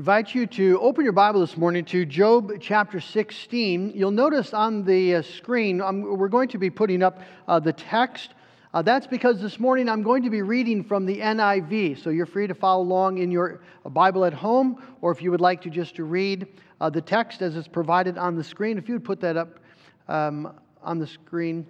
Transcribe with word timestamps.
invite 0.00 0.34
you 0.34 0.46
to 0.46 0.80
open 0.80 1.04
your 1.04 1.12
Bible 1.12 1.40
this 1.40 1.58
morning 1.58 1.84
to 1.84 2.06
Job 2.06 2.52
chapter 2.58 3.00
16. 3.00 3.92
You'll 3.94 4.10
notice 4.10 4.54
on 4.54 4.82
the 4.82 5.16
uh, 5.16 5.20
screen, 5.20 5.82
um, 5.82 6.00
we're 6.00 6.28
going 6.28 6.48
to 6.48 6.56
be 6.56 6.70
putting 6.70 7.02
up 7.02 7.20
uh, 7.46 7.60
the 7.60 7.74
text. 7.74 8.30
Uh, 8.72 8.80
that's 8.80 9.06
because 9.06 9.42
this 9.42 9.60
morning 9.60 9.90
I'm 9.90 10.02
going 10.02 10.22
to 10.22 10.30
be 10.30 10.40
reading 10.40 10.82
from 10.82 11.04
the 11.04 11.18
NIV. 11.18 12.02
So 12.02 12.08
you're 12.08 12.24
free 12.24 12.46
to 12.46 12.54
follow 12.54 12.82
along 12.82 13.18
in 13.18 13.30
your 13.30 13.60
uh, 13.84 13.90
Bible 13.90 14.24
at 14.24 14.32
home, 14.32 14.82
or 15.02 15.12
if 15.12 15.20
you 15.20 15.30
would 15.32 15.42
like 15.42 15.60
to 15.60 15.68
just 15.68 15.96
to 15.96 16.04
read 16.04 16.46
uh, 16.80 16.88
the 16.88 17.02
text 17.02 17.42
as 17.42 17.54
it's 17.54 17.68
provided 17.68 18.16
on 18.16 18.36
the 18.36 18.44
screen, 18.44 18.78
if 18.78 18.88
you 18.88 18.94
would 18.94 19.04
put 19.04 19.20
that 19.20 19.36
up 19.36 19.60
um, 20.08 20.54
on 20.82 20.98
the 20.98 21.06
screen. 21.06 21.66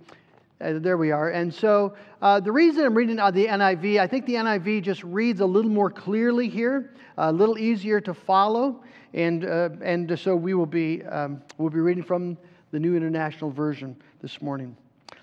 Uh, 0.60 0.74
there 0.78 0.98
we 0.98 1.10
are. 1.10 1.30
And 1.30 1.52
so 1.52 1.94
uh, 2.20 2.38
the 2.38 2.52
reason 2.52 2.84
I'm 2.84 2.94
reading 2.94 3.18
out 3.18 3.32
the 3.32 3.46
NIV, 3.46 3.98
I 3.98 4.06
think 4.06 4.26
the 4.26 4.34
NIV 4.34 4.82
just 4.82 5.02
reads 5.02 5.40
a 5.40 5.46
little 5.46 5.70
more 5.70 5.90
clearly 5.90 6.50
here, 6.50 6.92
a 7.16 7.32
little 7.32 7.58
easier 7.58 8.00
to 8.02 8.12
follow. 8.12 8.82
And, 9.14 9.46
uh, 9.46 9.70
and 9.82 10.18
so 10.18 10.36
we 10.36 10.52
will 10.52 10.66
be, 10.66 11.02
um, 11.04 11.40
we'll 11.56 11.70
be 11.70 11.80
reading 11.80 12.04
from 12.04 12.36
the 12.72 12.78
New 12.78 12.94
International 12.94 13.50
Version 13.50 13.96
this 14.20 14.42
morning. 14.42 14.76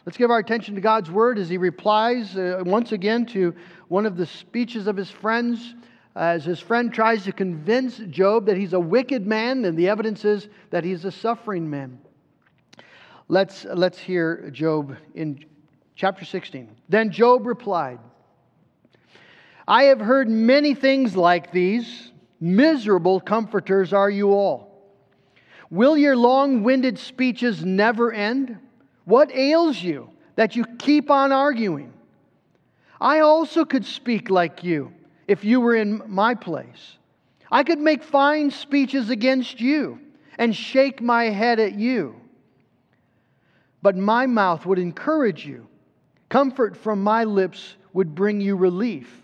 Let's 0.08 0.18
give 0.18 0.32
our 0.32 0.40
attention 0.40 0.74
to 0.76 0.82
God's 0.82 1.12
Word 1.12 1.38
as 1.38 1.50
He 1.50 1.58
replies 1.58 2.36
uh, 2.36 2.64
once 2.66 2.92
again 2.92 3.26
to 3.28 3.54
one 3.90 4.08
of 4.08 4.18
the 4.18 4.26
speeches 4.26 4.88
of 4.88 4.98
His 4.98 5.12
friends. 5.12 5.76
As 6.16 6.46
his 6.46 6.60
friend 6.60 6.92
tries 6.92 7.26
to 7.26 7.32
convince 7.32 8.00
Job 8.10 8.48
that 8.48 8.58
he's 8.58 8.74
a 8.74 8.80
wicked 8.80 9.28
man, 9.28 9.66
and 9.66 9.78
the 9.78 9.88
evidence 9.88 10.26
is 10.26 10.50
that 10.72 10.84
he's 10.84 11.06
a 11.06 11.12
suffering 11.12 11.70
man. 11.70 12.00
Let's, 13.30 13.66
let's 13.66 13.98
hear 13.98 14.50
Job 14.52 14.96
in 15.14 15.44
chapter 15.96 16.24
16. 16.24 16.70
Then 16.88 17.12
Job 17.12 17.46
replied, 17.46 18.00
I 19.68 19.84
have 19.84 20.00
heard 20.00 20.30
many 20.30 20.74
things 20.74 21.16
like 21.16 21.52
these. 21.52 22.12
Miserable 22.40 23.20
comforters 23.20 23.92
are 23.92 24.10
you 24.10 24.32
all. 24.32 24.68
Will 25.70 25.98
your 25.98 26.16
long 26.16 26.64
winded 26.64 26.98
speeches 26.98 27.66
never 27.66 28.14
end? 28.14 28.58
What 29.04 29.36
ails 29.36 29.82
you 29.82 30.10
that 30.36 30.56
you 30.56 30.64
keep 30.80 31.12
on 31.12 31.34
arguing? 31.34 31.92
I 33.02 33.20
also 33.20 33.66
could 33.66 33.86
speak 33.86 34.30
like 34.30 34.64
you 34.64 34.94
if 35.28 35.44
you 35.44 35.60
were 35.60 35.76
in 35.76 36.02
my 36.08 36.34
place. 36.34 36.98
I 37.52 37.64
could 37.64 37.80
make 37.80 38.04
fine 38.04 38.52
speeches 38.52 39.10
against 39.10 39.60
you 39.60 40.00
and 40.38 40.56
shake 40.56 41.02
my 41.02 41.26
head 41.26 41.60
at 41.60 41.74
you 41.74 42.22
but 43.88 43.96
my 43.96 44.26
mouth 44.26 44.66
would 44.66 44.80
encourage 44.80 45.46
you. 45.46 45.66
Comfort 46.28 46.76
from 46.76 47.02
my 47.02 47.24
lips 47.24 47.78
would 47.94 48.14
bring 48.14 48.42
you 48.42 48.58
relief. 48.58 49.24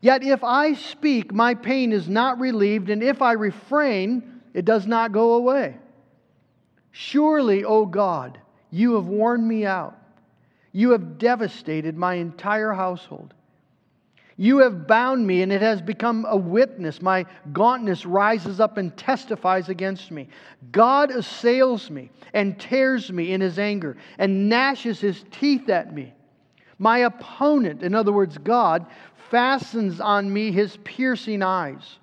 Yet 0.00 0.24
if 0.24 0.42
I 0.42 0.74
speak, 0.74 1.32
my 1.32 1.54
pain 1.54 1.92
is 1.92 2.08
not 2.08 2.40
relieved, 2.40 2.90
and 2.90 3.00
if 3.00 3.22
I 3.22 3.34
refrain, 3.34 4.40
it 4.54 4.64
does 4.64 4.88
not 4.88 5.12
go 5.12 5.34
away. 5.34 5.76
Surely, 6.90 7.62
O 7.62 7.86
God, 7.86 8.40
you 8.72 8.96
have 8.96 9.06
worn 9.06 9.46
me 9.46 9.64
out. 9.64 9.96
You 10.72 10.90
have 10.90 11.16
devastated 11.16 11.96
my 11.96 12.14
entire 12.14 12.72
household. 12.72 13.34
You 14.40 14.58
have 14.58 14.86
bound 14.86 15.26
me, 15.26 15.42
and 15.42 15.52
it 15.52 15.60
has 15.62 15.82
become 15.82 16.24
a 16.28 16.36
witness. 16.36 17.02
My 17.02 17.26
gauntness 17.52 18.06
rises 18.06 18.60
up 18.60 18.78
and 18.78 18.96
testifies 18.96 19.68
against 19.68 20.12
me. 20.12 20.28
God 20.70 21.10
assails 21.10 21.90
me 21.90 22.12
and 22.32 22.58
tears 22.58 23.12
me 23.12 23.32
in 23.32 23.40
his 23.40 23.58
anger 23.58 23.96
and 24.16 24.48
gnashes 24.48 25.00
his 25.00 25.24
teeth 25.32 25.68
at 25.68 25.92
me. 25.92 26.14
My 26.78 26.98
opponent, 26.98 27.82
in 27.82 27.96
other 27.96 28.12
words, 28.12 28.38
God, 28.38 28.86
fastens 29.28 30.00
on 30.00 30.32
me 30.32 30.52
his 30.52 30.78
piercing 30.84 31.42
eyes. 31.42 31.98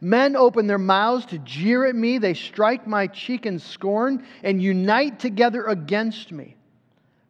Men 0.00 0.34
open 0.34 0.66
their 0.66 0.78
mouths 0.78 1.26
to 1.26 1.38
jeer 1.40 1.84
at 1.84 1.94
me. 1.94 2.16
They 2.16 2.32
strike 2.32 2.86
my 2.86 3.06
cheek 3.06 3.44
in 3.44 3.58
scorn 3.58 4.24
and 4.42 4.62
unite 4.62 5.18
together 5.18 5.64
against 5.64 6.32
me. 6.32 6.56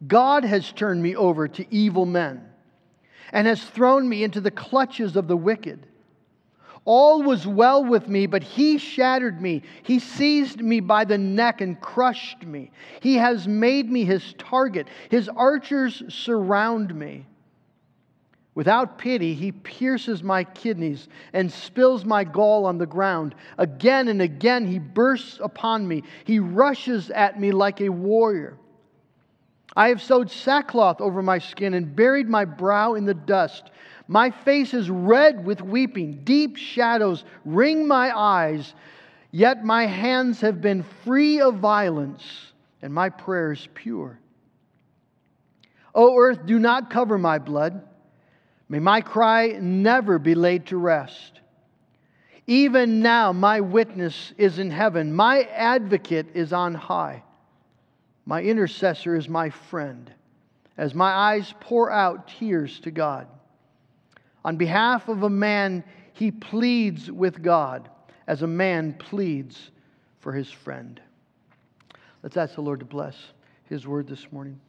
God 0.07 0.45
has 0.45 0.71
turned 0.71 1.03
me 1.03 1.17
over 1.17 1.49
to 1.49 1.75
evil 1.75 2.05
men 2.05 2.48
and 3.31 3.47
has 3.47 3.63
thrown 3.63 4.07
me 4.07 4.23
into 4.23 4.41
the 4.41 4.51
clutches 4.51 5.15
of 5.15 5.27
the 5.27 5.37
wicked. 5.37 5.85
All 6.85 7.21
was 7.21 7.45
well 7.45 7.83
with 7.83 8.07
me, 8.07 8.25
but 8.25 8.41
he 8.41 8.77
shattered 8.77 9.41
me. 9.41 9.63
He 9.83 9.99
seized 9.99 10.61
me 10.61 10.79
by 10.79 11.05
the 11.05 11.17
neck 11.17 11.61
and 11.61 11.79
crushed 11.79 12.45
me. 12.45 12.71
He 13.01 13.15
has 13.15 13.47
made 13.47 13.91
me 13.91 14.05
his 14.05 14.33
target. 14.37 14.87
His 15.09 15.29
archers 15.29 16.01
surround 16.07 16.95
me. 16.95 17.25
Without 18.55 18.97
pity, 18.97 19.35
he 19.35 19.51
pierces 19.51 20.23
my 20.23 20.43
kidneys 20.43 21.07
and 21.31 21.51
spills 21.51 22.03
my 22.05 22.23
gall 22.23 22.65
on 22.65 22.77
the 22.77 22.85
ground. 22.85 23.35
Again 23.57 24.07
and 24.07 24.21
again, 24.21 24.65
he 24.65 24.79
bursts 24.79 25.39
upon 25.41 25.87
me. 25.87 26.03
He 26.25 26.39
rushes 26.39 27.09
at 27.11 27.39
me 27.39 27.51
like 27.51 27.81
a 27.81 27.89
warrior. 27.89 28.57
I 29.75 29.89
have 29.89 30.01
sewed 30.01 30.31
sackcloth 30.31 31.01
over 31.01 31.21
my 31.21 31.39
skin 31.39 31.73
and 31.73 31.95
buried 31.95 32.27
my 32.27 32.45
brow 32.45 32.95
in 32.95 33.05
the 33.05 33.13
dust. 33.13 33.71
My 34.07 34.31
face 34.31 34.73
is 34.73 34.89
red 34.89 35.45
with 35.45 35.61
weeping. 35.61 36.21
Deep 36.23 36.57
shadows 36.57 37.23
ring 37.45 37.87
my 37.87 38.17
eyes. 38.17 38.73
Yet 39.31 39.63
my 39.63 39.85
hands 39.85 40.41
have 40.41 40.61
been 40.61 40.83
free 41.03 41.39
of 41.39 41.55
violence, 41.55 42.23
and 42.81 42.91
my 42.91 43.09
prayers 43.09 43.67
pure. 43.75 44.19
O 45.93 46.17
earth, 46.17 46.45
do 46.45 46.57
not 46.57 46.89
cover 46.89 47.17
my 47.17 47.37
blood. 47.37 47.87
May 48.67 48.79
my 48.79 49.01
cry 49.01 49.57
never 49.59 50.17
be 50.17 50.35
laid 50.35 50.67
to 50.67 50.77
rest. 50.77 51.41
Even 52.47 53.01
now, 53.01 53.31
my 53.31 53.61
witness 53.61 54.33
is 54.37 54.57
in 54.57 54.71
heaven, 54.71 55.13
my 55.13 55.43
advocate 55.43 56.27
is 56.33 56.51
on 56.51 56.73
high. 56.73 57.23
My 58.29 58.43
intercessor 58.43 59.15
is 59.15 59.27
my 59.27 59.49
friend 59.49 60.13
as 60.77 60.93
my 60.93 61.09
eyes 61.09 61.51
pour 61.61 61.89
out 61.89 62.27
tears 62.27 62.79
to 62.81 62.91
God. 62.91 63.25
On 64.45 64.55
behalf 64.55 65.07
of 65.09 65.23
a 65.23 65.29
man, 65.31 65.83
he 66.13 66.29
pleads 66.29 67.11
with 67.11 67.41
God 67.41 67.89
as 68.27 68.43
a 68.43 68.47
man 68.47 68.93
pleads 68.93 69.71
for 70.19 70.31
his 70.31 70.51
friend. 70.51 71.01
Let's 72.21 72.37
ask 72.37 72.53
the 72.53 72.61
Lord 72.61 72.81
to 72.81 72.85
bless 72.85 73.17
his 73.63 73.87
word 73.87 74.07
this 74.07 74.31
morning. 74.31 74.59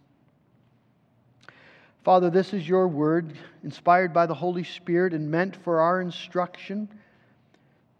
Father, 2.03 2.31
this 2.31 2.55
is 2.55 2.67
your 2.67 2.89
word, 2.89 3.35
inspired 3.63 4.15
by 4.15 4.25
the 4.25 4.33
Holy 4.33 4.65
Spirit 4.65 5.13
and 5.13 5.31
meant 5.31 5.55
for 5.55 5.81
our 5.81 6.01
instruction 6.01 6.89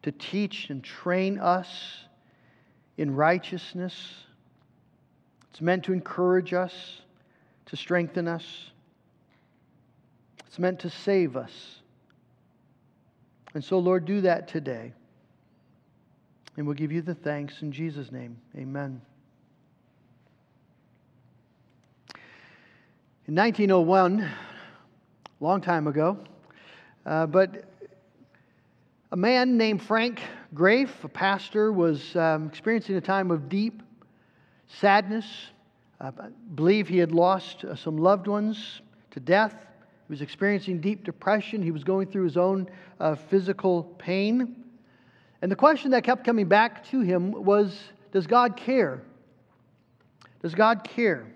to 0.05 0.11
teach 0.11 0.71
and 0.71 0.83
train 0.83 1.39
us 1.39 2.07
in 2.97 3.15
righteousness 3.15 4.25
it's 5.51 5.61
meant 5.61 5.85
to 5.85 5.93
encourage 5.93 6.53
us, 6.53 6.73
to 7.67 7.77
strengthen 7.77 8.29
us. 8.29 8.45
It's 10.47 10.59
meant 10.59 10.81
to 10.81 10.91
save 10.91 11.37
us. 11.37 11.53
And 13.55 13.63
so, 13.65 13.79
Lord, 13.79 14.05
do 14.05 14.21
that 14.23 14.49
today. 14.49 14.93
And 16.57 16.67
we'll 16.67 16.77
give 16.77 16.93
you 16.93 17.03
the 17.03 17.15
thanks 17.15 17.63
in 17.63 17.73
Jesus' 17.73 18.13
name. 18.13 18.37
Amen. 18.57 19.01
In 23.27 23.35
1901, 23.35 24.21
a 24.21 24.31
long 25.41 25.61
time 25.61 25.87
ago, 25.87 26.19
uh, 27.07 27.27
but 27.27 27.65
a 29.13 29.17
man 29.17 29.57
named 29.57 29.83
Frank 29.83 30.21
Graeff, 30.55 30.91
a 31.03 31.09
pastor, 31.09 31.73
was 31.73 32.15
um, 32.15 32.49
experiencing 32.49 32.97
a 32.97 33.01
time 33.01 33.31
of 33.31 33.49
deep 33.49 33.83
sadness. 34.79 35.27
I 36.01 36.11
believe 36.55 36.89
he 36.89 36.99
had 36.99 37.13
lost 37.13 37.65
uh, 37.65 37.75
some 37.75 37.99
loved 37.99 38.27
ones 38.27 38.81
to 39.11 39.21
death. 39.21 39.55
He 40.07 40.13
was 40.13 40.23
experiencing 40.23 40.81
deep 40.81 41.05
depression. 41.05 41.63
He 41.63 41.71
was 41.71 41.85
going 41.85 42.09
through 42.09 42.25
his 42.25 42.37
own 42.37 42.69
uh, 42.99 43.15
physical 43.15 43.85
pain. 43.99 44.65
And 45.43 45.51
the 45.51 45.57
question 45.57 45.91
that 45.91 46.05
kept 46.05 46.25
coming 46.25 46.47
back 46.47 46.85
to 46.91 47.01
him 47.01 47.33
was 47.33 47.79
Does 48.13 48.27
God 48.27 48.57
care? 48.57 49.03
Does 50.43 50.55
God 50.55 50.85
care? 50.85 51.27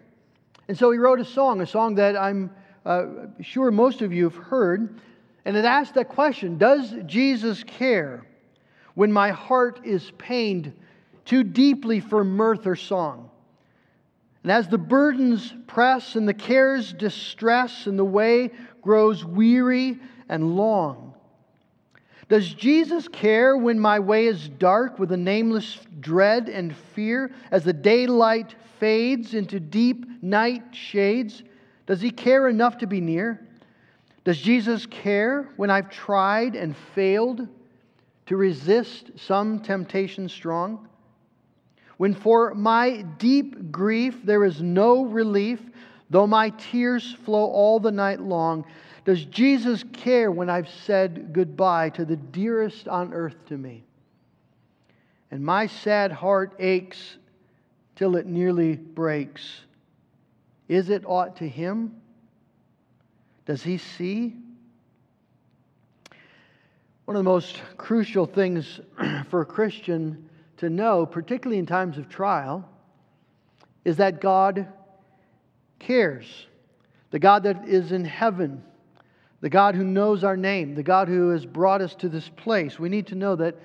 And 0.68 0.78
so 0.78 0.90
he 0.90 0.98
wrote 0.98 1.20
a 1.20 1.24
song, 1.24 1.60
a 1.60 1.66
song 1.66 1.96
that 1.96 2.16
I'm 2.16 2.50
uh, 2.86 3.06
sure 3.42 3.70
most 3.70 4.00
of 4.00 4.12
you 4.12 4.24
have 4.24 4.36
heard. 4.36 4.98
And 5.44 5.56
it 5.56 5.64
asked 5.66 5.94
that 5.94 6.08
question 6.08 6.56
Does 6.56 6.94
Jesus 7.06 7.62
care 7.64 8.24
when 8.94 9.12
my 9.12 9.30
heart 9.30 9.80
is 9.84 10.10
pained 10.16 10.72
too 11.24 11.42
deeply 11.42 12.00
for 12.00 12.24
mirth 12.24 12.66
or 12.66 12.76
song. 12.76 13.30
And 14.42 14.52
as 14.52 14.68
the 14.68 14.78
burdens 14.78 15.54
press 15.66 16.16
and 16.16 16.28
the 16.28 16.34
cares 16.34 16.92
distress 16.92 17.86
and 17.86 17.98
the 17.98 18.04
way 18.04 18.50
grows 18.82 19.24
weary 19.24 19.98
and 20.28 20.54
long, 20.56 21.14
does 22.28 22.52
Jesus 22.52 23.06
care 23.08 23.56
when 23.56 23.78
my 23.78 23.98
way 23.98 24.26
is 24.26 24.48
dark 24.48 24.98
with 24.98 25.12
a 25.12 25.16
nameless 25.16 25.78
dread 26.00 26.48
and 26.48 26.74
fear 26.94 27.30
as 27.50 27.64
the 27.64 27.72
daylight 27.72 28.54
fades 28.80 29.34
into 29.34 29.60
deep 29.60 30.06
night 30.22 30.62
shades? 30.72 31.42
Does 31.86 32.00
he 32.00 32.10
care 32.10 32.48
enough 32.48 32.78
to 32.78 32.86
be 32.86 33.00
near? 33.00 33.46
Does 34.24 34.38
Jesus 34.38 34.86
care 34.86 35.50
when 35.56 35.70
I've 35.70 35.90
tried 35.90 36.56
and 36.56 36.74
failed 36.94 37.46
to 38.26 38.36
resist 38.36 39.10
some 39.16 39.60
temptation 39.60 40.28
strong? 40.28 40.88
When 41.96 42.14
for 42.14 42.54
my 42.54 43.02
deep 43.18 43.70
grief 43.70 44.20
there 44.24 44.44
is 44.44 44.60
no 44.60 45.04
relief, 45.04 45.60
though 46.10 46.26
my 46.26 46.50
tears 46.50 47.14
flow 47.24 47.44
all 47.44 47.78
the 47.78 47.92
night 47.92 48.20
long, 48.20 48.64
does 49.04 49.24
Jesus 49.26 49.84
care 49.92 50.30
when 50.30 50.48
I've 50.48 50.68
said 50.68 51.32
goodbye 51.32 51.90
to 51.90 52.04
the 52.04 52.16
dearest 52.16 52.88
on 52.88 53.12
earth 53.12 53.36
to 53.46 53.56
me? 53.56 53.84
And 55.30 55.44
my 55.44 55.66
sad 55.66 56.10
heart 56.10 56.54
aches 56.58 57.18
till 57.96 58.16
it 58.16 58.26
nearly 58.26 58.76
breaks. 58.76 59.62
Is 60.68 60.90
it 60.90 61.04
aught 61.06 61.36
to 61.36 61.48
him? 61.48 62.00
Does 63.44 63.62
he 63.62 63.78
see? 63.78 64.34
One 67.04 67.16
of 67.16 67.20
the 67.20 67.30
most 67.30 67.60
crucial 67.76 68.24
things 68.24 68.80
for 69.28 69.42
a 69.42 69.46
Christian 69.46 70.30
to 70.58 70.70
know, 70.70 71.06
particularly 71.06 71.58
in 71.58 71.66
times 71.66 71.98
of 71.98 72.08
trial, 72.08 72.68
is 73.84 73.96
that 73.96 74.20
God 74.20 74.68
cares. 75.78 76.46
The 77.10 77.18
God 77.18 77.42
that 77.44 77.68
is 77.68 77.92
in 77.92 78.04
heaven, 78.04 78.62
the 79.40 79.50
God 79.50 79.74
who 79.74 79.84
knows 79.84 80.24
our 80.24 80.36
name, 80.36 80.74
the 80.74 80.82
God 80.82 81.08
who 81.08 81.30
has 81.30 81.44
brought 81.44 81.80
us 81.80 81.94
to 81.96 82.08
this 82.08 82.28
place. 82.28 82.78
We 82.78 82.88
need 82.88 83.06
to 83.08 83.14
know 83.14 83.36
that, 83.36 83.56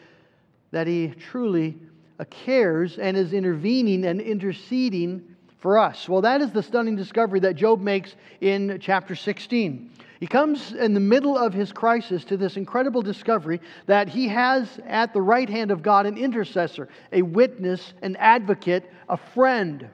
that 0.71 0.88
He 0.88 1.07
truly 1.07 1.77
uh, 2.19 2.25
cares 2.30 2.97
and 2.97 3.15
is 3.15 3.33
intervening 3.33 4.06
and 4.06 4.19
interceding 4.19 5.36
for 5.59 5.77
us. 5.77 6.07
Well, 6.07 6.21
that 6.21 6.41
is 6.41 6.51
the 6.51 6.63
stunning 6.63 6.95
discovery 6.95 7.39
that 7.41 7.56
Job 7.56 7.81
makes 7.81 8.15
in 8.41 8.80
chapter 8.81 9.15
16. 9.15 9.89
He 10.19 10.27
comes 10.27 10.74
in 10.74 10.94
the 10.94 11.00
middle 11.00 11.38
of 11.38 11.54
his 11.54 11.71
crisis 11.71 12.25
to 12.25 12.36
this 12.36 12.57
incredible 12.57 13.01
discovery 13.01 13.62
that 13.86 14.10
he 14.10 14.27
has 14.27 14.80
at 14.86 15.13
the 15.13 15.21
right 15.21 15.50
hand 15.50 15.71
of 15.71 15.81
God 15.81 16.06
an 16.06 16.18
intercessor, 16.18 16.89
a 17.13 17.21
witness, 17.21 17.94
an 18.01 18.18
advocate, 18.18 18.92
a 19.07 19.16
friend, 19.16 19.88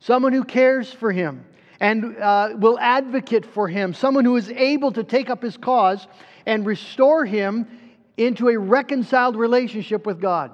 someone 0.00 0.32
who 0.32 0.42
cares 0.42 0.92
for 0.92 1.12
him 1.12 1.44
and 1.78 2.16
uh, 2.16 2.50
will 2.56 2.78
advocate 2.80 3.46
for 3.46 3.68
him, 3.68 3.94
someone 3.94 4.24
who 4.24 4.36
is 4.36 4.50
able 4.50 4.90
to 4.92 5.04
take 5.04 5.30
up 5.30 5.42
his 5.42 5.56
cause 5.56 6.08
and 6.44 6.66
restore 6.66 7.24
him 7.24 7.66
into 8.16 8.48
a 8.48 8.58
reconciled 8.58 9.36
relationship 9.36 10.04
with 10.04 10.20
God. 10.20 10.50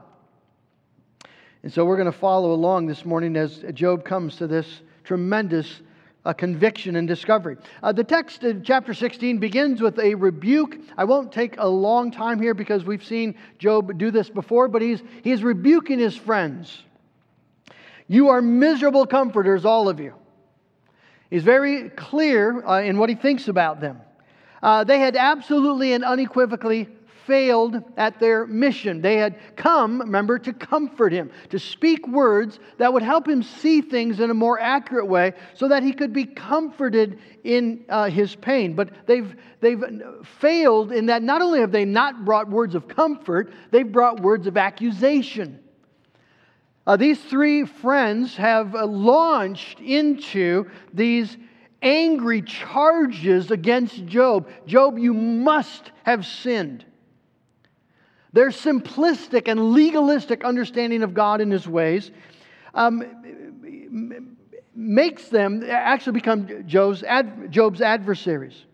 And 1.63 1.73
so 1.73 1.87
we're 1.87 1.97
going 1.97 2.13
to 2.13 2.19
follow 2.19 2.53
along 2.53 2.87
this 2.87 3.05
morning 3.05 3.35
as 3.37 3.65
Job 3.73 4.05
comes 4.05 4.37
to 4.37 4.47
this 4.47 4.83
tremendous 5.05 5.81
a 6.29 6.35
conviction 6.35 6.97
and 6.97 7.09
discovery. 7.09 7.57
Uh, 7.83 7.91
the 7.91 8.05
text 8.05 8.45
in 8.45 8.63
chapter 8.63 8.93
16 8.93 9.39
begins 9.39 9.81
with 9.81 9.99
a 9.99 10.15
rebuke. 10.15 10.79
I 10.99 11.05
won't 11.05 11.33
take 11.33 11.55
a 11.57 11.67
long 11.67 12.11
time 12.11 12.39
here 12.39 12.53
because 12.53 12.85
we've 12.85 13.03
seen 13.03 13.35
Job 13.59 13.97
do 13.97 14.11
this 14.11 14.29
before, 14.29 14.69
but 14.69 14.83
he's, 14.83 15.03
he's 15.25 15.43
rebuking 15.43 15.99
his 15.99 16.15
friends. 16.15 16.83
You 18.09 18.29
are 18.29 18.43
miserable 18.43 19.07
comforters, 19.07 19.65
all 19.65 19.89
of 19.89 20.01
you. 20.01 20.15
He's 21.31 21.45
very 21.45 21.89
clear 21.89 22.63
uh, 22.63 22.83
in 22.83 22.99
what 22.99 23.09
he 23.09 23.15
thinks 23.15 23.49
about 23.49 23.81
them. 23.81 23.99
Uh, 24.63 24.85
they 24.85 24.99
had 24.99 25.17
absolutely 25.17 25.95
and 25.95 26.05
unequivocally 26.05 26.89
failed 27.29 27.83
at 27.99 28.19
their 28.19 28.47
mission. 28.47 29.03
They 29.03 29.17
had 29.17 29.37
come, 29.55 30.01
remember, 30.01 30.39
to 30.39 30.53
comfort 30.55 31.13
him, 31.13 31.31
to 31.51 31.59
speak 31.59 32.09
words 32.09 32.59
that 32.79 32.91
would 32.91 33.03
help 33.03 33.29
him 33.29 33.43
see 33.43 33.83
things 33.83 34.19
in 34.19 34.31
a 34.31 34.35
more 34.35 34.59
accurate 34.59 35.07
way 35.07 35.35
so 35.53 35.69
that 35.69 35.83
he 35.83 35.93
could 35.93 36.15
be 36.15 36.25
comforted 36.25 37.19
in 37.45 37.85
uh, 37.91 38.09
his 38.09 38.35
pain. 38.35 38.75
But 38.75 39.07
they've, 39.07 39.37
they've 39.61 39.85
failed 40.41 40.91
in 40.91 41.07
that 41.07 41.23
not 41.23 41.43
only 41.43 41.61
have 41.61 41.71
they 41.71 41.85
not 41.85 42.25
brought 42.25 42.49
words 42.49 42.75
of 42.75 42.89
comfort, 42.89 43.53
they've 43.71 43.93
brought 43.93 44.21
words 44.21 44.47
of 44.47 44.57
accusation. 44.57 45.61
Uh, 46.87 46.97
these 46.97 47.23
three 47.23 47.67
friends 47.67 48.37
have 48.37 48.75
uh, 48.75 48.87
launched 48.87 49.81
into 49.81 50.65
these 50.95 51.37
angry 51.83 52.41
charges 52.41 53.51
against 53.51 54.07
Job. 54.07 54.49
Job, 54.67 54.99
you 54.99 55.13
must 55.13 55.93
have 56.05 56.25
sinned. 56.25 56.87
Their 58.39 58.51
simplistic 58.51 59.49
and 59.49 59.73
legalistic 59.73 60.45
understanding 60.45 61.03
of 61.03 61.13
God 61.13 61.41
and 61.41 61.51
His 61.51 61.67
ways 61.67 62.13
um, 62.73 63.03
makes 64.77 65.27
them 65.27 65.65
actually 65.69 66.13
become 66.13 66.65
Job's, 66.69 67.03
ad, 67.03 67.51
Job's 67.51 67.81
adversaries. 67.81 68.65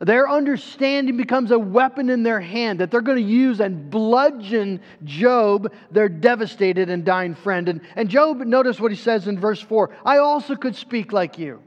Their 0.00 0.28
understanding 0.28 1.16
becomes 1.16 1.52
a 1.52 1.58
weapon 1.58 2.10
in 2.10 2.24
their 2.24 2.40
hand 2.40 2.80
that 2.80 2.90
they're 2.90 3.00
going 3.00 3.24
to 3.24 3.30
use 3.30 3.60
and 3.60 3.88
bludgeon 3.90 4.80
Job, 5.04 5.72
their 5.92 6.08
devastated 6.08 6.90
and 6.90 7.04
dying 7.04 7.36
friend. 7.36 7.68
And, 7.68 7.80
and 7.94 8.08
Job, 8.08 8.38
notice 8.38 8.80
what 8.80 8.90
he 8.90 8.98
says 8.98 9.28
in 9.28 9.38
verse 9.38 9.60
4 9.60 9.90
I 10.04 10.18
also 10.18 10.56
could 10.56 10.74
speak 10.74 11.12
like 11.12 11.38
you. 11.38 11.62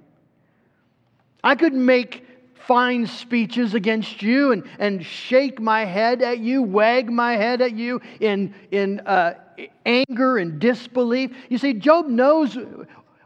I 1.42 1.56
could 1.56 1.74
make 1.74 2.27
fine 2.68 3.08
speeches 3.08 3.74
against 3.74 4.22
you 4.22 4.52
and, 4.52 4.64
and 4.78 5.04
shake 5.06 5.60
my 5.60 5.86
head 5.86 6.22
at 6.22 6.40
you, 6.40 6.62
wag 6.62 7.10
my 7.10 7.34
head 7.38 7.62
at 7.62 7.74
you 7.74 8.02
in, 8.20 8.54
in 8.72 9.00
uh, 9.02 9.34
anger 9.86 10.38
and 10.38 10.60
disbelief. 10.60 11.32
You 11.50 11.58
see, 11.58 11.74
Job 11.74 12.08
knows 12.08 12.58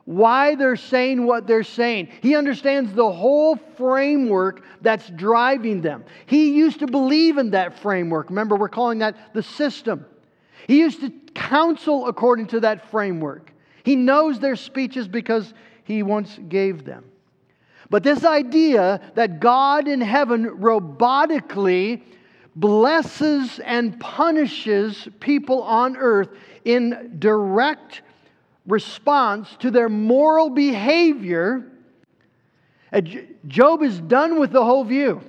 why 0.06 0.56
they're 0.56 0.76
saying 0.76 1.26
what 1.26 1.48
they're 1.48 1.64
saying. 1.64 2.10
He 2.22 2.36
understands 2.36 2.94
the 2.94 3.12
whole 3.12 3.56
framework 3.56 4.64
that's 4.82 5.10
driving 5.10 5.82
them. 5.82 6.04
He 6.26 6.54
used 6.54 6.80
to 6.80 6.88
believe 6.88 7.38
in 7.38 7.52
that 7.52 7.80
framework. 7.80 8.30
Remember, 8.30 8.56
we're 8.56 8.70
calling 8.70 9.00
that 9.00 9.34
the 9.34 9.44
system. 9.44 10.06
He 10.68 10.80
used 10.80 11.02
to 11.02 11.12
counsel 11.34 12.08
according 12.08 12.48
to 12.48 12.60
that 12.62 12.90
framework. 12.92 13.52
He 13.84 13.96
knows 13.96 14.40
their 14.40 14.56
speeches 14.56 15.08
because 15.08 15.54
he 15.84 16.04
once 16.04 16.40
gave 16.48 16.86
them. 16.86 17.11
But 17.92 18.04
this 18.04 18.24
idea 18.24 19.02
that 19.16 19.42
God 19.42 19.90
in 19.90 20.00
heaven 20.00 20.46
robotically 20.46 22.02
blesses 22.56 23.60
and 23.60 24.00
punishes 24.00 25.10
people 25.20 25.62
on 25.64 25.98
earth 25.98 26.30
in 26.64 27.18
direct 27.20 28.02
response 28.66 29.54
to 29.60 29.70
their 29.72 29.90
moral 29.90 30.50
behavior, 30.50 31.70
uh, 32.94 33.02
Job 33.48 33.83
is 33.83 34.00
done 34.00 34.40
with 34.40 34.52
the 34.52 34.64
whole 34.64 34.86
view. 34.86 35.19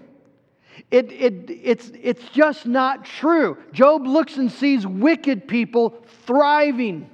It, 0.93 1.11
it, 1.11 1.51
it's, 1.65 1.91
it's 2.01 2.29
just 2.29 2.65
not 2.65 3.05
true. 3.05 3.59
Job 3.73 4.07
looks 4.07 4.37
and 4.37 4.53
sees 4.53 4.87
wicked 4.87 5.49
people 5.49 6.01
thriving. 6.27 7.11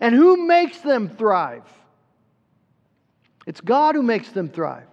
And 0.00 0.12
who 0.12 0.48
makes 0.48 0.80
them 0.80 1.08
thrive? 1.08 1.62
It's 3.50 3.60
God 3.60 3.96
who 3.96 4.02
makes 4.04 4.30
them 4.30 4.48
thrive. 4.48 4.86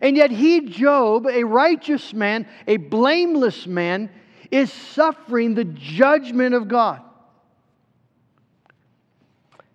And 0.00 0.16
yet, 0.16 0.30
he, 0.30 0.62
Job, 0.62 1.26
a 1.26 1.44
righteous 1.44 2.14
man, 2.14 2.48
a 2.66 2.78
blameless 2.78 3.66
man, 3.66 4.08
is 4.50 4.72
suffering 4.72 5.52
the 5.52 5.66
judgment 5.66 6.54
of 6.54 6.66
God. 6.66 7.02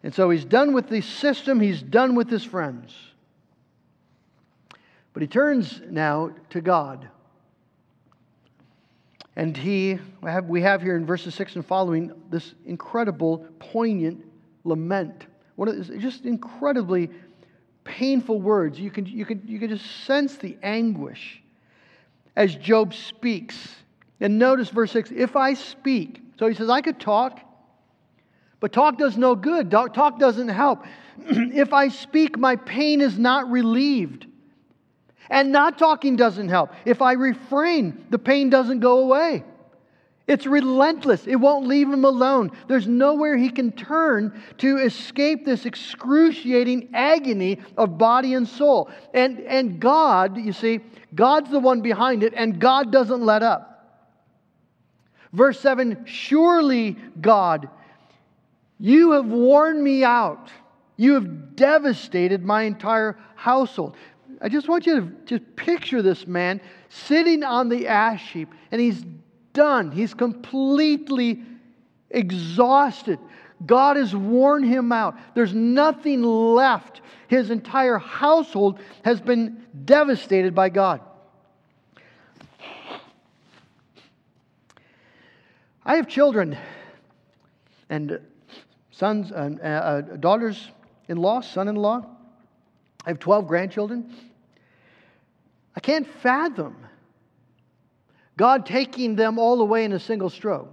And 0.02 0.12
so 0.12 0.32
he's 0.32 0.44
done 0.44 0.74
with 0.74 0.90
the 0.90 1.02
system, 1.02 1.60
he's 1.60 1.84
done 1.84 2.16
with 2.16 2.32
his 2.32 2.44
friends. 2.44 2.96
But 5.14 5.22
he 5.22 5.28
turns 5.28 5.80
now 5.88 6.32
to 6.50 6.62
God. 6.62 7.08
And 9.36 9.56
he, 9.56 10.00
we 10.48 10.62
have 10.64 10.82
here 10.82 10.98
in 10.98 11.06
verses 11.06 11.36
6 11.36 11.58
and 11.58 11.66
following 11.66 12.12
this 12.32 12.56
incredible, 12.66 13.46
poignant 13.60 14.26
lament. 14.64 15.28
One 15.58 15.68
of, 15.68 16.00
just 16.00 16.26
incredibly 16.26 17.12
painful 17.88 18.40
words. 18.40 18.80
You 18.80 18.92
can, 18.92 19.06
you, 19.06 19.26
can, 19.26 19.42
you 19.48 19.58
can 19.58 19.70
just 19.70 20.06
sense 20.06 20.36
the 20.36 20.58
anguish 20.62 21.42
as 22.36 22.56
Job 22.56 22.94
speaks. 22.94 23.76
And 24.20 24.38
notice 24.38 24.70
verse 24.70 24.92
6 24.92 25.12
if 25.12 25.36
I 25.36 25.54
speak, 25.54 26.22
so 26.38 26.48
he 26.48 26.54
says, 26.54 26.70
I 26.70 26.82
could 26.82 27.00
talk, 27.00 27.40
but 28.60 28.72
talk 28.72 28.98
does 28.98 29.18
no 29.18 29.36
good. 29.36 29.72
Talk 29.72 30.20
doesn't 30.20 30.50
help. 30.50 30.86
if 31.26 31.74
I 31.74 31.90
speak, 31.90 32.38
my 32.38 32.56
pain 32.56 33.02
is 33.02 33.18
not 33.18 33.50
relieved. 33.50 34.26
And 35.30 35.52
not 35.52 35.78
talking 35.78 36.16
doesn't 36.16 36.50
help. 36.50 36.72
If 36.86 37.02
I 37.02 37.14
refrain, 37.14 38.06
the 38.10 38.20
pain 38.20 38.50
doesn't 38.50 38.80
go 38.80 39.00
away. 39.00 39.44
It's 40.28 40.46
relentless. 40.46 41.26
It 41.26 41.38
won't 41.38 41.68
leave 41.68 41.92
him 41.92 42.04
alone. 42.04 42.52
There's 42.68 42.86
nowhere 42.86 43.38
he 43.38 43.50
can 43.50 43.72
turn 43.72 44.42
to 44.58 44.78
escape 44.78 45.46
this 45.46 45.66
excruciating 45.66 46.90
agony 46.94 47.60
of 47.78 47.98
body 47.98 48.34
and 48.34 48.46
soul. 48.46 48.90
And, 49.14 49.40
and 49.40 49.80
God, 49.80 50.38
you 50.38 50.52
see, 50.52 50.82
God's 51.16 51.50
the 51.50 51.60
one 51.60 51.80
behind 51.80 52.24
it, 52.24 52.34
and 52.36 52.60
God 52.60 52.92
doesn't 52.92 53.22
let 53.22 53.42
up. 53.42 53.74
Verse 55.32 55.60
7 55.62 56.06
Surely, 56.06 56.98
God, 57.22 57.70
you 58.80 59.12
have 59.12 59.28
worn 59.28 59.82
me 59.82 60.04
out. 60.04 60.50
You 60.98 61.14
have 61.14 61.56
devastated 61.56 62.44
my 62.44 62.64
entire 62.64 63.18
household. 63.36 63.96
I 64.42 64.50
just 64.50 64.68
want 64.68 64.86
you 64.86 65.00
to 65.00 65.12
just 65.26 65.56
picture 65.56 66.02
this 66.02 66.28
man 66.28 66.60
sitting 66.90 67.44
on 67.44 67.70
the 67.70 67.88
ash 67.88 68.34
heap, 68.34 68.50
and 68.72 68.82
he's 68.82 69.06
done. 69.58 69.92
He's 69.92 70.14
completely 70.14 71.42
exhausted. 72.12 73.20
God 73.66 73.98
has 73.98 74.16
worn 74.16 74.64
him 74.64 74.92
out. 74.92 75.18
There's 75.34 75.54
nothing 75.54 76.22
left. 76.22 77.02
His 77.28 77.50
entire 77.50 77.98
household 77.98 78.80
has 79.04 79.20
been 79.20 79.66
devastated 79.84 80.54
by 80.54 80.70
God. 80.70 81.02
I 85.84 85.96
have 85.96 86.08
children 86.08 86.56
and 87.90 88.20
sons 88.92 89.32
and 89.32 89.60
uh, 89.60 89.64
uh, 89.64 90.02
daughters 90.02 90.70
in 91.08 91.18
law, 91.18 91.42
son 91.42 91.68
in 91.68 91.76
law. 91.76 92.06
I 93.06 93.10
have 93.10 93.20
12 93.20 93.48
grandchildren. 93.48 94.14
I 95.76 95.80
can't 95.80 96.08
fathom 96.08 96.76
God 98.38 98.66
taking 98.66 99.16
them 99.16 99.40
all 99.40 99.62
away 99.62 99.84
in 99.84 99.92
a 99.92 100.00
single 100.00 100.30
stroke. 100.30 100.70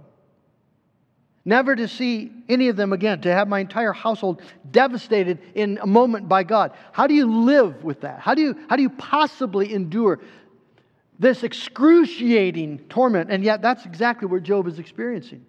Never 1.43 1.75
to 1.75 1.87
see 1.87 2.31
any 2.49 2.69
of 2.69 2.75
them 2.75 2.93
again, 2.93 3.21
to 3.21 3.31
have 3.31 3.47
my 3.47 3.59
entire 3.59 3.93
household 3.93 4.41
devastated 4.71 5.39
in 5.53 5.77
a 5.81 5.85
moment 5.85 6.27
by 6.27 6.43
God. 6.43 6.73
How 6.91 7.05
do 7.05 7.13
you 7.13 7.25
live 7.25 7.83
with 7.83 8.01
that? 8.01 8.19
How 8.19 8.33
do 8.33 8.41
you, 8.41 8.57
how 8.67 8.75
do 8.75 8.81
you 8.81 8.89
possibly 8.89 9.73
endure 9.73 10.19
this 11.19 11.43
excruciating 11.43 12.79
torment? 12.89 13.31
And 13.31 13.43
yet, 13.43 13.61
that's 13.61 13.85
exactly 13.85 14.27
what 14.27 14.41
Job 14.41 14.65
is 14.67 14.79
experiencing. 14.79 15.45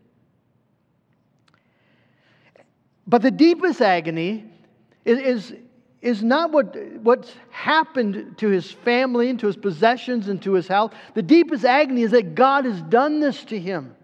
But 3.06 3.22
the 3.22 3.30
deepest 3.30 3.80
agony 3.80 4.44
is, 5.04 5.18
is, 5.18 5.54
is 6.06 6.22
not 6.22 6.52
what, 6.52 6.76
what's 7.02 7.32
happened 7.50 8.38
to 8.38 8.48
his 8.48 8.70
family 8.70 9.28
and 9.28 9.40
to 9.40 9.48
his 9.48 9.56
possessions 9.56 10.28
and 10.28 10.40
to 10.40 10.52
his 10.52 10.68
health. 10.68 10.94
The 11.14 11.22
deepest 11.22 11.64
agony 11.64 12.02
is 12.02 12.12
that 12.12 12.36
God 12.36 12.64
has 12.64 12.80
done 12.82 13.18
this 13.18 13.44
to 13.46 13.58
him. 13.58 13.96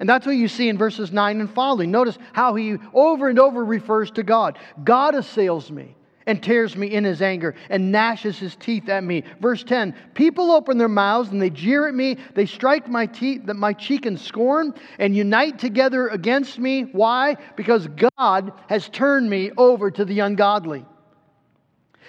And 0.00 0.08
that's 0.08 0.26
what 0.26 0.32
you 0.32 0.48
see 0.48 0.68
in 0.68 0.76
verses 0.76 1.12
9 1.12 1.40
and 1.40 1.48
following. 1.48 1.92
Notice 1.92 2.18
how 2.32 2.56
he 2.56 2.78
over 2.92 3.28
and 3.28 3.38
over 3.38 3.64
refers 3.64 4.10
to 4.12 4.24
God. 4.24 4.58
God 4.82 5.14
assails 5.14 5.70
me 5.70 5.95
and 6.26 6.42
tears 6.42 6.76
me 6.76 6.88
in 6.88 7.04
his 7.04 7.22
anger 7.22 7.54
and 7.70 7.92
gnashes 7.92 8.38
his 8.38 8.56
teeth 8.56 8.88
at 8.88 9.04
me. 9.04 9.22
Verse 9.40 9.62
10 9.62 9.94
People 10.14 10.50
open 10.50 10.76
their 10.76 10.88
mouths 10.88 11.30
and 11.30 11.40
they 11.40 11.50
jeer 11.50 11.86
at 11.86 11.94
me. 11.94 12.18
They 12.34 12.46
strike 12.46 12.88
my, 12.88 13.06
teeth, 13.06 13.44
my 13.44 13.72
cheek 13.72 14.06
in 14.06 14.16
scorn 14.16 14.74
and 14.98 15.16
unite 15.16 15.58
together 15.58 16.08
against 16.08 16.58
me. 16.58 16.82
Why? 16.82 17.36
Because 17.56 17.88
God 18.18 18.52
has 18.68 18.88
turned 18.88 19.30
me 19.30 19.52
over 19.56 19.90
to 19.90 20.04
the 20.04 20.20
ungodly 20.20 20.84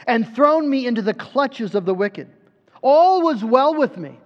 and 0.05 0.36
thrown 0.36 0.69
me 0.69 0.88
into 0.88 1.01
the 1.01 1.13
clutches 1.13 1.75
of 1.75 1.86
the 1.86 1.93
wicked. 1.93 2.27
All 2.81 3.21
was 3.21 3.43
well 3.43 3.75
with 3.75 3.97
me. 3.97 4.19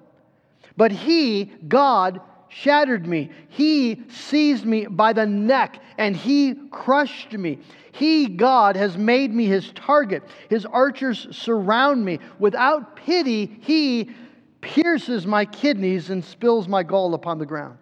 But 0.78 0.92
he, 0.92 1.46
God, 1.68 2.22
shattered 2.50 3.08
me. 3.08 3.32
He 3.50 4.04
seized 4.10 4.66
me 4.66 4.86
by 4.86 5.14
the 5.14 5.26
neck 5.26 5.82
and 5.98 6.16
he 6.16 6.56
crushed 6.70 7.34
me. 7.34 7.60
He, 7.94 8.28
God, 8.28 8.76
has 8.76 8.98
made 8.98 9.34
me 9.34 9.46
his 9.46 9.72
target. 9.74 10.24
His 10.50 10.66
archers 10.66 11.28
surround 11.32 12.04
me. 12.04 12.20
Without 12.40 12.96
pity, 12.96 13.58
he 13.62 14.12
pierces 14.62 15.28
my 15.28 15.46
kidneys 15.46 16.10
and 16.10 16.24
spills 16.24 16.68
my 16.68 16.84
gall 16.84 17.14
upon 17.14 17.38
the 17.38 17.46
ground. 17.46 17.78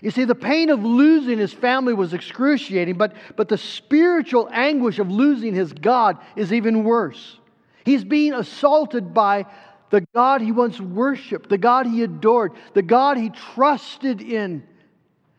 You 0.00 0.10
see, 0.10 0.24
the 0.24 0.34
pain 0.34 0.70
of 0.70 0.84
losing 0.84 1.38
his 1.38 1.52
family 1.52 1.94
was 1.94 2.12
excruciating, 2.12 2.96
but, 2.96 3.14
but 3.36 3.48
the 3.48 3.58
spiritual 3.58 4.48
anguish 4.52 4.98
of 4.98 5.10
losing 5.10 5.54
his 5.54 5.72
God 5.72 6.18
is 6.36 6.52
even 6.52 6.84
worse. 6.84 7.38
He's 7.84 8.04
being 8.04 8.34
assaulted 8.34 9.14
by 9.14 9.46
the 9.90 10.02
God 10.14 10.40
he 10.40 10.52
once 10.52 10.80
worshiped, 10.80 11.48
the 11.48 11.58
God 11.58 11.86
he 11.86 12.02
adored, 12.02 12.52
the 12.74 12.82
God 12.82 13.16
he 13.16 13.30
trusted 13.30 14.20
in, 14.20 14.64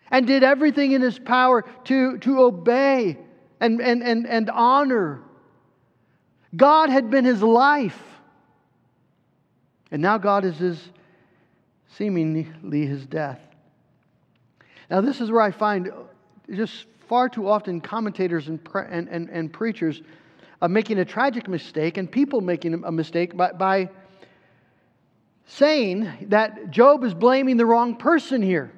and 0.09 0.25
did 0.25 0.43
everything 0.43 0.93
in 0.93 1.01
his 1.01 1.19
power 1.19 1.63
to, 1.85 2.17
to 2.19 2.41
obey 2.41 3.17
and, 3.59 3.81
and, 3.81 4.03
and, 4.03 4.27
and 4.27 4.49
honor. 4.49 5.21
God 6.55 6.89
had 6.89 7.09
been 7.09 7.25
his 7.25 7.41
life. 7.41 8.01
And 9.91 10.01
now 10.01 10.17
God 10.17 10.45
is 10.45 10.57
his, 10.57 10.89
seemingly 11.97 12.85
his 12.85 13.05
death. 13.05 13.39
Now, 14.89 15.01
this 15.01 15.21
is 15.21 15.31
where 15.31 15.41
I 15.41 15.51
find 15.51 15.91
just 16.51 16.85
far 17.07 17.29
too 17.29 17.47
often 17.47 17.81
commentators 17.81 18.47
and, 18.47 18.59
and, 18.89 19.07
and, 19.09 19.29
and 19.29 19.53
preachers 19.53 20.01
uh, 20.61 20.67
making 20.67 20.99
a 20.99 21.05
tragic 21.05 21.47
mistake 21.47 21.97
and 21.97 22.11
people 22.11 22.41
making 22.41 22.83
a 22.83 22.91
mistake 22.91 23.35
by, 23.35 23.51
by 23.51 23.89
saying 25.45 26.11
that 26.29 26.71
Job 26.71 27.03
is 27.03 27.13
blaming 27.13 27.57
the 27.57 27.65
wrong 27.65 27.95
person 27.95 28.41
here. 28.41 28.71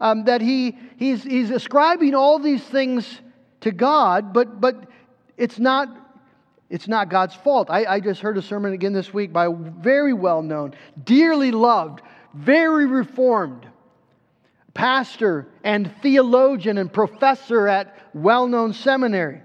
Um, 0.00 0.24
that 0.24 0.40
he, 0.40 0.76
he's, 0.96 1.22
he's 1.22 1.50
ascribing 1.50 2.14
all 2.14 2.38
these 2.38 2.62
things 2.62 3.20
to 3.64 3.72
God, 3.72 4.32
but, 4.32 4.60
but 4.60 4.88
it's, 5.36 5.58
not, 5.58 5.88
it's 6.70 6.88
not 6.88 7.10
God's 7.10 7.34
fault. 7.34 7.68
I, 7.68 7.84
I 7.84 8.00
just 8.00 8.20
heard 8.20 8.38
a 8.38 8.42
sermon 8.42 8.72
again 8.72 8.92
this 8.92 9.12
week 9.12 9.32
by 9.32 9.46
a 9.46 9.52
very 9.52 10.14
well 10.14 10.40
known, 10.40 10.74
dearly 11.04 11.50
loved, 11.50 12.00
very 12.32 12.86
reformed 12.86 13.66
pastor 14.74 15.46
and 15.62 15.90
theologian 16.02 16.78
and 16.78 16.92
professor 16.92 17.68
at 17.68 17.96
well 18.12 18.46
known 18.48 18.72
seminary. 18.72 19.40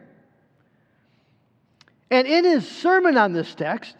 And 2.11 2.27
in 2.27 2.43
his 2.43 2.67
sermon 2.67 3.17
on 3.17 3.33
this 3.33 3.53
text, 3.53 3.95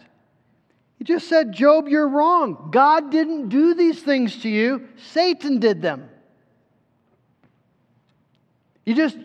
he 0.98 1.04
just 1.04 1.30
said, 1.30 1.54
Job, 1.54 1.88
you're 1.88 2.10
wrong. 2.10 2.70
God 2.72 3.12
didn't 3.12 3.50
do 3.50 3.76
these 3.76 4.02
things 4.02 4.42
to 4.42 4.50
you, 4.50 4.90
Satan 5.12 5.60
did 5.60 5.82
them. 5.82 6.10
You 8.86 8.96
just, 8.96 9.18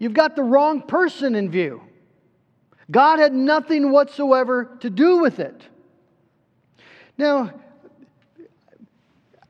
you've 0.00 0.14
got 0.14 0.34
the 0.34 0.42
wrong 0.42 0.82
person 0.82 1.36
in 1.36 1.48
view. 1.48 1.80
God 2.90 3.20
had 3.20 3.32
nothing 3.32 3.92
whatsoever 3.92 4.76
to 4.80 4.90
do 4.90 5.18
with 5.18 5.38
it. 5.38 5.62
Now, 7.16 7.52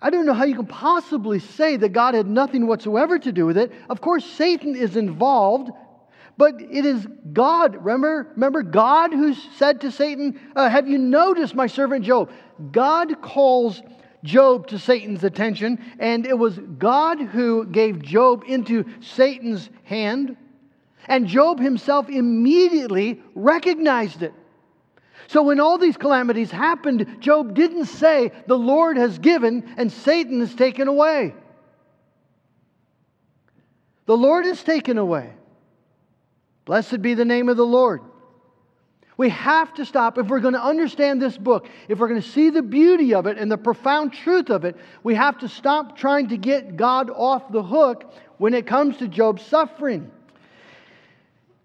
I 0.02 0.11
don't 0.11 0.26
know 0.26 0.35
how 0.35 0.45
you 0.45 0.54
can 0.57 0.66
possibly 0.66 1.38
say 1.38 1.78
that 1.78 1.95
God 1.95 2.12
had 2.12 2.26
nothing 2.26 2.66
whatsoever 2.66 3.19
to 3.19 3.33
do 3.33 3.47
with 3.47 3.57
it. 3.57 3.73
Of 3.88 4.02
course, 4.02 4.26
Satan 4.26 4.76
is 4.76 4.97
involved 4.97 5.71
but 6.40 6.54
it 6.59 6.87
is 6.87 7.07
God. 7.35 7.85
Remember, 7.85 8.28
remember 8.33 8.62
God 8.62 9.12
who 9.12 9.35
said 9.35 9.83
to 9.83 9.92
Satan, 9.92 10.40
uh, 10.57 10.71
Have 10.71 10.88
you 10.88 10.97
noticed 10.97 11.54
my 11.54 11.66
servant 11.66 12.02
Job? 12.02 12.30
God 12.73 13.21
calls 13.21 13.83
Job 14.23 14.67
to 14.69 14.79
Satan's 14.79 15.25
attention, 15.25 15.79
and 15.99 16.27
it 16.27 16.39
was 16.39 16.59
God 16.79 17.21
who 17.21 17.67
gave 17.67 18.03
Job 18.03 18.45
into 18.47 18.85
Satan's 19.00 19.71
hand. 19.85 20.37
And 21.09 21.27
Job 21.27 21.59
himself 21.59 22.09
immediately 22.09 23.23
recognized 23.35 24.23
it. 24.23 24.35
So 25.29 25.43
when 25.43 25.61
all 25.61 25.79
these 25.79 25.97
calamities 25.97 26.50
happened, 26.50 27.07
Job 27.21 27.55
didn't 27.55 27.87
say, 27.87 28.33
The 28.47 28.59
Lord 28.59 28.97
has 28.97 29.19
given 29.19 29.75
and 29.77 29.91
Satan 29.91 30.41
has 30.41 30.55
taken 30.55 30.89
away. 30.89 31.35
The 34.07 34.17
Lord 34.17 34.45
has 34.45 34.62
taken 34.62 34.99
away. 34.99 35.33
Blessed 36.65 37.00
be 37.00 37.15
the 37.15 37.25
name 37.25 37.49
of 37.49 37.57
the 37.57 37.67
Lord. 37.67 38.03
We 39.21 39.29
have 39.29 39.75
to 39.75 39.85
stop. 39.85 40.17
If 40.17 40.29
we're 40.29 40.41
going 40.41 40.55
to 40.55 40.65
understand 40.65 41.21
this 41.21 41.37
book, 41.37 41.69
if 41.89 41.99
we're 41.99 42.09
going 42.09 42.23
to 42.23 42.27
see 42.27 42.49
the 42.49 42.62
beauty 42.62 43.12
of 43.12 43.27
it 43.27 43.37
and 43.37 43.53
the 43.53 43.59
profound 43.59 44.15
truth 44.15 44.49
of 44.49 44.65
it, 44.65 44.77
we 45.03 45.15
have 45.15 45.37
to 45.41 45.49
stop 45.49 45.95
trying 45.95 46.29
to 46.29 46.39
get 46.39 46.79
God 46.79 47.11
off 47.11 47.53
the 47.53 47.62
hook 47.62 48.15
when 48.39 48.55
it 48.55 48.67
comes 48.67 48.97
to 48.97 49.09
Job's 49.09 49.43
suffering. 49.43 50.11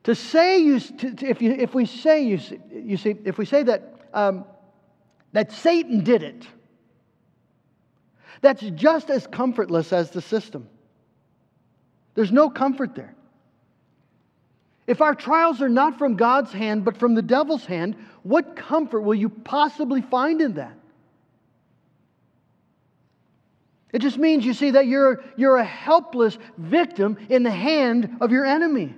To 0.04 0.14
say 0.14 0.58
you, 0.58 0.82
to, 0.82 1.16
if, 1.26 1.42
you, 1.42 1.54
if 1.54 1.74
we 1.74 1.86
say 1.86 2.26
you, 2.26 2.42
you 2.74 2.98
see, 2.98 3.16
if 3.24 3.38
we 3.38 3.46
say 3.46 3.64
that 3.64 4.02
um, 4.14 4.44
that 5.32 5.54
Satan 5.54 6.04
did 6.04 6.24
it, 6.24 6.46
that's 8.42 8.64
just 8.72 9.10
as 9.10 9.28
comfortless 9.28 9.94
as 9.94 10.12
the 10.12 10.22
system. 10.22 10.68
There's 12.16 12.34
no 12.34 12.50
comfort 12.50 12.96
there. 12.96 13.16
If 14.88 15.02
our 15.02 15.16
trials 15.16 15.62
are 15.62 15.70
not 15.70 15.98
from 15.98 16.16
God's 16.16 16.52
hand, 16.52 16.86
but 16.86 16.98
from 16.98 17.16
the 17.16 17.22
devil's 17.22 17.66
hand, 17.66 17.96
what 18.24 18.56
comfort 18.56 19.02
will 19.02 19.16
you 19.16 19.30
possibly 19.30 20.02
find 20.02 20.42
in 20.42 20.56
that? 20.56 20.78
It 23.92 24.00
just 24.00 24.18
means, 24.18 24.46
you 24.46 24.54
see, 24.54 24.72
that 24.72 24.88
you're, 24.88 25.24
you're 25.38 25.58
a 25.58 25.64
helpless 25.64 26.38
victim 26.58 27.18
in 27.30 27.44
the 27.44 27.52
hand 27.52 28.18
of 28.20 28.32
your 28.32 28.46
enemy. 28.46 28.94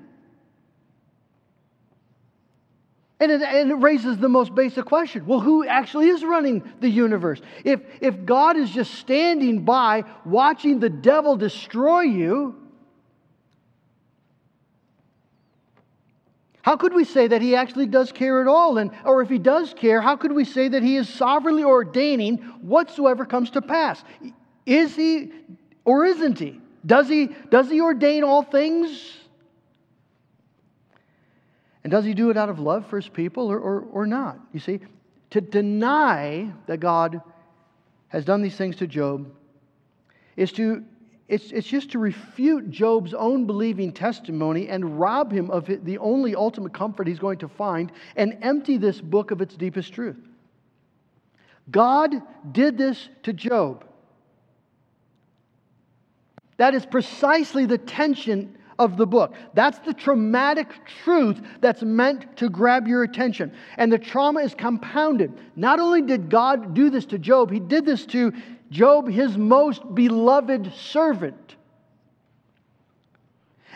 And 3.20 3.32
it, 3.32 3.42
and 3.42 3.72
it, 3.72 3.76
raises 3.76 4.18
the 4.18 4.30
most 4.30 4.54
basic 4.54 4.86
question 4.86 5.26
well, 5.26 5.40
who 5.40 5.66
actually 5.66 6.10
is 6.10 6.24
running 6.24 6.64
the 6.82 6.90
universe? 6.90 7.42
If, 7.64 7.82
if 8.02 8.26
God 8.26 8.58
is 8.58 8.70
just 8.70 8.94
standing 8.96 9.64
by 9.64 10.04
watching 10.26 10.80
the 10.80 10.90
devil 10.90 11.36
destroy 11.36 12.02
you, 12.02 12.56
How 16.68 16.76
could 16.76 16.94
we 16.94 17.06
say 17.06 17.28
that 17.28 17.42
he 17.42 17.56
actually 17.56 17.86
does 17.86 18.12
care 18.12 18.42
at 18.42 18.48
all? 18.50 18.78
And, 18.78 18.92
or 19.06 19.22
if 19.22 19.30
he 19.30 19.38
does 19.38 19.74
care, 19.74 20.02
how 20.02 20.18
could 20.18 20.34
we 20.34 20.44
say 20.44 20.68
that 20.68 20.84
he 20.84 20.98
is 20.98 21.08
sovereignly 21.08 21.64
ordaining 21.64 22.40
whatsoever 22.60 23.26
comes 23.26 23.52
to 23.52 23.62
pass? 23.62 24.04
Is 24.66 24.94
he 24.94 25.32
or 25.86 26.04
isn't 26.04 26.38
he? 26.38 26.60
Does 26.86 27.08
he, 27.08 27.30
does 27.50 27.70
he 27.70 27.80
ordain 27.80 28.26
all 28.26 28.44
things? 28.44 29.14
And 31.86 31.92
does 31.92 32.04
he 32.04 32.14
do 32.14 32.32
it 32.32 32.36
out 32.36 32.50
of 32.50 32.60
love 32.60 32.86
for 32.88 32.98
his 32.98 33.08
people 33.08 33.48
or, 33.50 33.58
or, 33.58 33.80
or 33.94 34.06
not? 34.06 34.38
You 34.52 34.60
see, 34.60 34.82
to 35.30 35.40
deny 35.40 36.52
that 36.66 36.82
God 36.82 37.22
has 38.10 38.26
done 38.26 38.42
these 38.42 38.58
things 38.58 38.76
to 38.76 38.88
Job 38.88 39.32
is 40.36 40.52
to 40.52 40.84
it's, 41.28 41.52
it's 41.52 41.68
just 41.68 41.92
to 41.92 42.00
refute 42.00 42.70
Job's 42.70 43.14
own 43.14 43.46
believing 43.46 43.92
testimony 43.92 44.70
and 44.70 45.00
rob 45.00 45.32
him 45.32 45.52
of 45.52 45.70
the 45.84 45.98
only 45.98 46.36
ultimate 46.36 46.74
comfort 46.74 47.08
he's 47.08 47.20
going 47.20 47.40
to 47.40 47.50
find 47.50 47.92
and 48.16 48.38
empty 48.42 48.78
this 48.78 49.02
book 49.02 49.32
of 49.32 49.42
its 49.42 49.56
deepest 49.56 49.94
truth. 49.94 50.16
God 51.70 52.14
did 52.54 52.78
this 52.78 53.10
to 53.24 53.34
Job. 53.34 53.84
That 56.56 56.74
is 56.74 56.86
precisely 56.86 57.66
the 57.66 57.78
tension 57.78 58.58
of 58.80 58.96
the 58.96 59.06
book. 59.06 59.34
That's 59.54 59.80
the 59.80 59.94
traumatic 59.94 60.70
truth 61.04 61.42
that's 61.62 61.82
meant 61.82 62.38
to 62.38 62.50
grab 62.50 62.88
your 62.88 63.04
attention. 63.04 63.52
And 63.78 63.92
the 63.92 63.98
trauma 63.98 64.42
is 64.42 64.54
compounded. 64.54 65.34
Not 65.56 65.80
only 65.80 66.02
did 66.02 66.30
God 66.30 66.74
do 66.74 66.90
this 66.90 67.06
to 67.08 67.18
Job, 67.18 67.52
he 67.52 67.60
did 67.60 67.86
this 67.86 68.06
to 68.08 68.34
Job, 68.70 69.08
his 69.08 69.38
most 69.38 69.96
beloved 69.96 70.74
servant. 70.74 71.56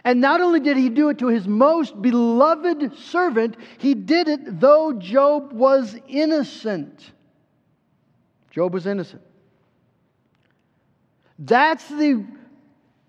And 0.04 0.20
not 0.20 0.42
only 0.42 0.60
did 0.60 0.78
he 0.78 0.90
do 0.90 1.10
it 1.10 1.20
to 1.20 1.28
his 1.28 1.48
most 1.48 2.02
beloved 2.02 2.98
servant, 2.98 3.56
he 3.78 3.94
did 3.94 4.28
it 4.28 4.60
though 4.60 4.94
Job 4.94 5.54
was 5.54 5.96
innocent. 6.08 7.12
Job 8.50 8.74
was 8.74 8.88
innocent. 8.88 9.22
That's 11.38 11.88
the 11.88 12.26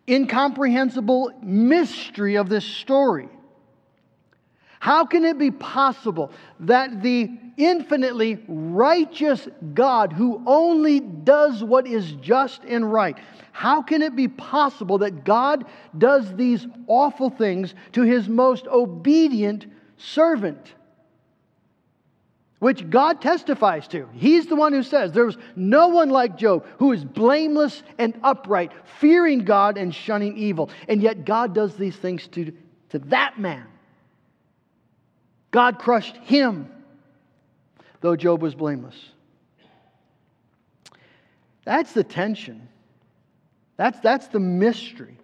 incomprehensible 0.08 1.32
mystery 1.42 2.36
of 2.36 2.48
this 2.48 2.64
story. 2.64 3.28
How 4.82 5.04
can 5.04 5.24
it 5.24 5.38
be 5.38 5.52
possible 5.52 6.32
that 6.58 7.02
the 7.02 7.30
infinitely 7.56 8.42
righteous 8.48 9.46
God 9.74 10.12
who 10.12 10.42
only 10.44 10.98
does 10.98 11.62
what 11.62 11.86
is 11.86 12.10
just 12.14 12.64
and 12.64 12.92
right, 12.92 13.16
how 13.52 13.80
can 13.80 14.02
it 14.02 14.16
be 14.16 14.26
possible 14.26 14.98
that 14.98 15.22
God 15.22 15.66
does 15.96 16.34
these 16.34 16.66
awful 16.88 17.30
things 17.30 17.76
to 17.92 18.02
his 18.02 18.28
most 18.28 18.66
obedient 18.66 19.66
servant? 19.98 20.74
Which 22.58 22.90
God 22.90 23.22
testifies 23.22 23.86
to. 23.86 24.08
He's 24.14 24.46
the 24.48 24.56
one 24.56 24.72
who 24.72 24.82
says, 24.82 25.12
There 25.12 25.26
was 25.26 25.38
no 25.54 25.86
one 25.86 26.10
like 26.10 26.36
Job 26.36 26.66
who 26.80 26.90
is 26.90 27.04
blameless 27.04 27.84
and 27.98 28.18
upright, 28.24 28.72
fearing 28.98 29.44
God 29.44 29.78
and 29.78 29.94
shunning 29.94 30.36
evil. 30.36 30.70
And 30.88 31.00
yet 31.00 31.24
God 31.24 31.54
does 31.54 31.76
these 31.76 31.94
things 31.94 32.26
to, 32.32 32.52
to 32.88 32.98
that 32.98 33.38
man. 33.38 33.68
God 35.52 35.78
crushed 35.78 36.16
him, 36.16 36.68
though 38.00 38.16
Job 38.16 38.42
was 38.42 38.54
blameless. 38.56 38.96
That's 41.64 41.92
the 41.92 42.02
tension. 42.02 42.68
That's, 43.76 44.00
that's 44.00 44.26
the 44.28 44.40
mystery. 44.40 45.16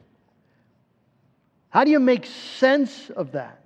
How 1.71 1.85
do 1.85 1.91
you 1.91 1.99
make 1.99 2.27
sense 2.27 3.11
of 3.11 3.33
that? 3.33 3.65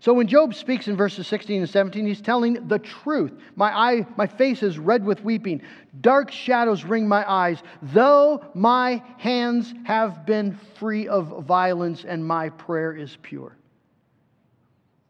So 0.00 0.12
when 0.12 0.28
Job 0.28 0.54
speaks 0.54 0.86
in 0.86 0.96
verses 0.96 1.26
16 1.26 1.62
and 1.62 1.68
17, 1.68 2.06
he's 2.06 2.20
telling 2.20 2.68
the 2.68 2.78
truth. 2.78 3.32
My 3.56 3.76
eye, 3.76 4.06
my 4.16 4.28
face 4.28 4.62
is 4.62 4.78
red 4.78 5.04
with 5.04 5.24
weeping. 5.24 5.62
Dark 6.00 6.30
shadows 6.30 6.84
ring 6.84 7.08
my 7.08 7.28
eyes, 7.28 7.60
though 7.82 8.44
my 8.54 9.02
hands 9.18 9.74
have 9.84 10.24
been 10.24 10.56
free 10.78 11.08
of 11.08 11.44
violence 11.44 12.04
and 12.04 12.24
my 12.24 12.50
prayer 12.50 12.92
is 12.92 13.18
pure. 13.22 13.56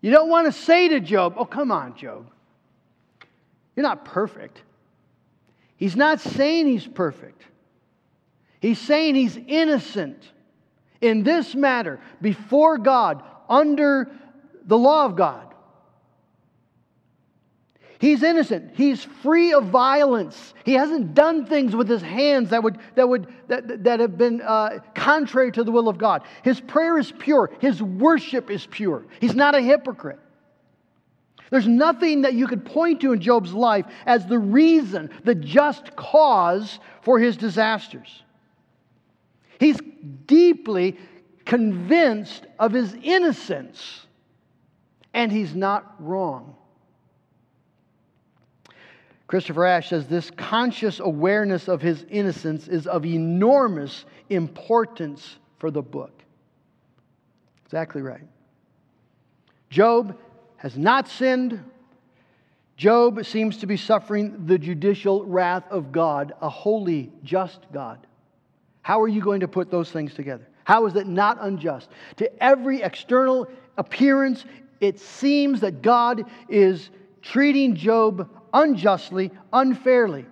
You 0.01 0.11
don't 0.11 0.29
want 0.29 0.47
to 0.47 0.53
say 0.53 0.89
to 0.89 1.01
Job, 1.01 1.35
Oh, 1.37 1.45
come 1.45 1.73
on, 1.73 1.97
Job. 1.97 2.27
You're 3.75 3.83
not 3.83 4.05
perfect. 4.05 4.63
He's 5.77 5.97
not 5.97 6.21
saying 6.21 6.67
he's 6.67 6.87
perfect. 6.87 7.43
He's 8.61 8.79
saying 8.79 9.15
he's 9.15 9.37
innocent 9.37 10.33
in 11.01 11.23
this 11.23 11.55
matter 11.55 12.01
before 12.23 12.79
God 12.79 13.23
under 13.49 14.11
the 14.65 14.79
law 14.79 15.05
of 15.05 15.17
God. 15.17 15.46
He's 17.99 18.23
innocent. 18.23 18.73
He's 18.75 19.03
free 19.03 19.53
of 19.53 19.67
violence. 19.67 20.55
He 20.65 20.75
hasn't 20.75 21.15
done 21.15 21.47
things 21.47 21.75
with 21.75 21.89
his 21.89 22.03
hands 22.03 22.51
that, 22.51 22.63
would, 22.63 22.79
that, 22.95 23.09
would, 23.09 23.27
that, 23.49 23.85
that 23.85 24.01
have 24.01 24.19
been 24.19 24.43
uh, 24.43 24.81
contrary 24.95 25.51
to 25.53 25.65
the 25.65 25.73
will 25.73 25.89
of 25.89 25.97
God. 25.97 26.23
His 26.43 26.61
prayer 26.61 26.99
is 26.99 27.11
pure. 27.13 27.51
His 27.59 27.83
worship 27.83 28.51
is 28.51 28.67
pure. 28.67 29.07
He's 29.21 29.35
not 29.35 29.55
a 29.55 29.63
hypocrite. 29.63 30.19
There's 31.51 31.69
nothing 31.69 32.23
that 32.23 32.35
you 32.35 32.47
could 32.47 32.67
point 32.67 33.01
to 33.01 33.13
in 33.13 33.21
Job's 33.21 33.55
life 33.55 33.87
as 34.05 34.27
the 34.27 34.39
reason, 34.39 35.11
the 35.25 35.35
just 35.35 35.95
cause 35.97 36.81
for 37.03 37.19
his 37.19 37.37
disasters. 37.37 38.25
He's 39.59 39.79
deeply 40.27 40.99
convinced 41.45 42.47
of 42.59 42.73
his 42.73 42.95
innocence, 43.03 44.07
and 45.15 45.31
he's 45.31 45.55
not 45.55 45.95
wrong. 46.01 46.57
Christopher 49.27 49.67
Ash 49.67 49.91
says 49.91 50.07
this 50.07 50.31
conscious 50.31 51.01
awareness 51.01 51.69
of 51.69 51.83
his 51.83 52.05
innocence 52.11 52.69
is 52.69 52.87
of 52.87 53.05
enormous 53.05 54.05
importance 54.31 55.39
for 55.59 55.71
the 55.71 55.83
book. 55.83 56.23
Exactly 57.65 58.03
right. 58.03 58.27
Job 59.69 60.17
has 60.59 60.79
not 60.79 61.09
sinned. 61.09 61.63
Job 62.77 63.25
seems 63.25 63.57
to 63.59 63.67
be 63.67 63.77
suffering 63.77 64.47
the 64.47 64.59
judicial 64.59 65.25
wrath 65.25 65.65
of 65.71 65.91
God, 65.91 66.35
a 66.41 66.49
holy, 66.49 67.11
just 67.25 67.61
God. 67.73 68.07
How 68.83 69.01
are 69.01 69.09
you 69.09 69.21
going 69.21 69.41
to 69.41 69.49
put 69.49 69.71
those 69.71 69.91
things 69.91 70.15
together? 70.15 70.47
How 70.63 70.87
is 70.87 70.95
it 70.95 71.09
not 71.09 71.39
unjust? 71.41 71.89
To 72.19 72.43
every 72.43 72.83
external 72.83 73.49
appearance, 73.77 74.45
it 74.81 75.01
seems 75.01 75.61
that 75.61 75.83
God 75.83 76.25
is 76.49 76.91
treating 77.23 77.75
Job 77.75 78.31
unjustly, 78.53 79.31
unfairly. 79.53 80.27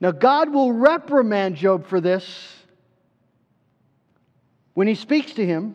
Now, 0.00 0.12
God 0.12 0.52
will 0.52 0.72
reprimand 0.72 1.56
Job 1.56 1.86
for 1.86 2.00
this 2.00 2.56
when 4.74 4.88
he 4.88 4.94
speaks 4.94 5.34
to 5.34 5.44
him. 5.44 5.74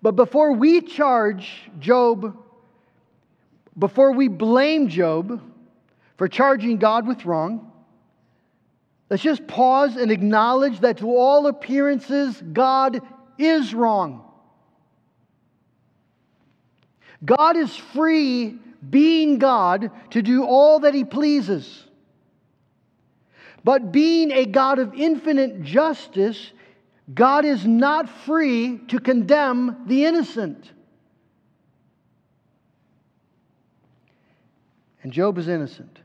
But 0.00 0.12
before 0.12 0.52
we 0.52 0.80
charge 0.80 1.50
Job, 1.80 2.36
before 3.76 4.12
we 4.12 4.28
blame 4.28 4.88
Job 4.88 5.40
for 6.16 6.28
charging 6.28 6.76
God 6.76 7.06
with 7.06 7.24
wrong, 7.24 7.72
let's 9.10 9.22
just 9.22 9.46
pause 9.48 9.96
and 9.96 10.12
acknowledge 10.12 10.80
that 10.80 10.98
to 10.98 11.16
all 11.16 11.46
appearances, 11.46 12.40
God 12.52 13.00
is 13.38 13.74
wrong. 13.74 14.24
God 17.24 17.56
is 17.56 17.74
free 17.74 18.58
being 18.90 19.38
God, 19.38 19.90
to 20.10 20.22
do 20.22 20.44
all 20.44 20.80
that 20.80 20.94
He 20.94 21.04
pleases. 21.04 21.84
But 23.62 23.92
being 23.92 24.30
a 24.30 24.44
God 24.44 24.78
of 24.78 24.94
infinite 24.94 25.62
justice, 25.62 26.52
God 27.12 27.44
is 27.44 27.66
not 27.66 28.08
free 28.08 28.78
to 28.88 28.98
condemn 28.98 29.84
the 29.86 30.04
innocent. 30.04 30.70
And 35.02 35.12
Job 35.12 35.36
is 35.38 35.48
innocent. 35.48 35.98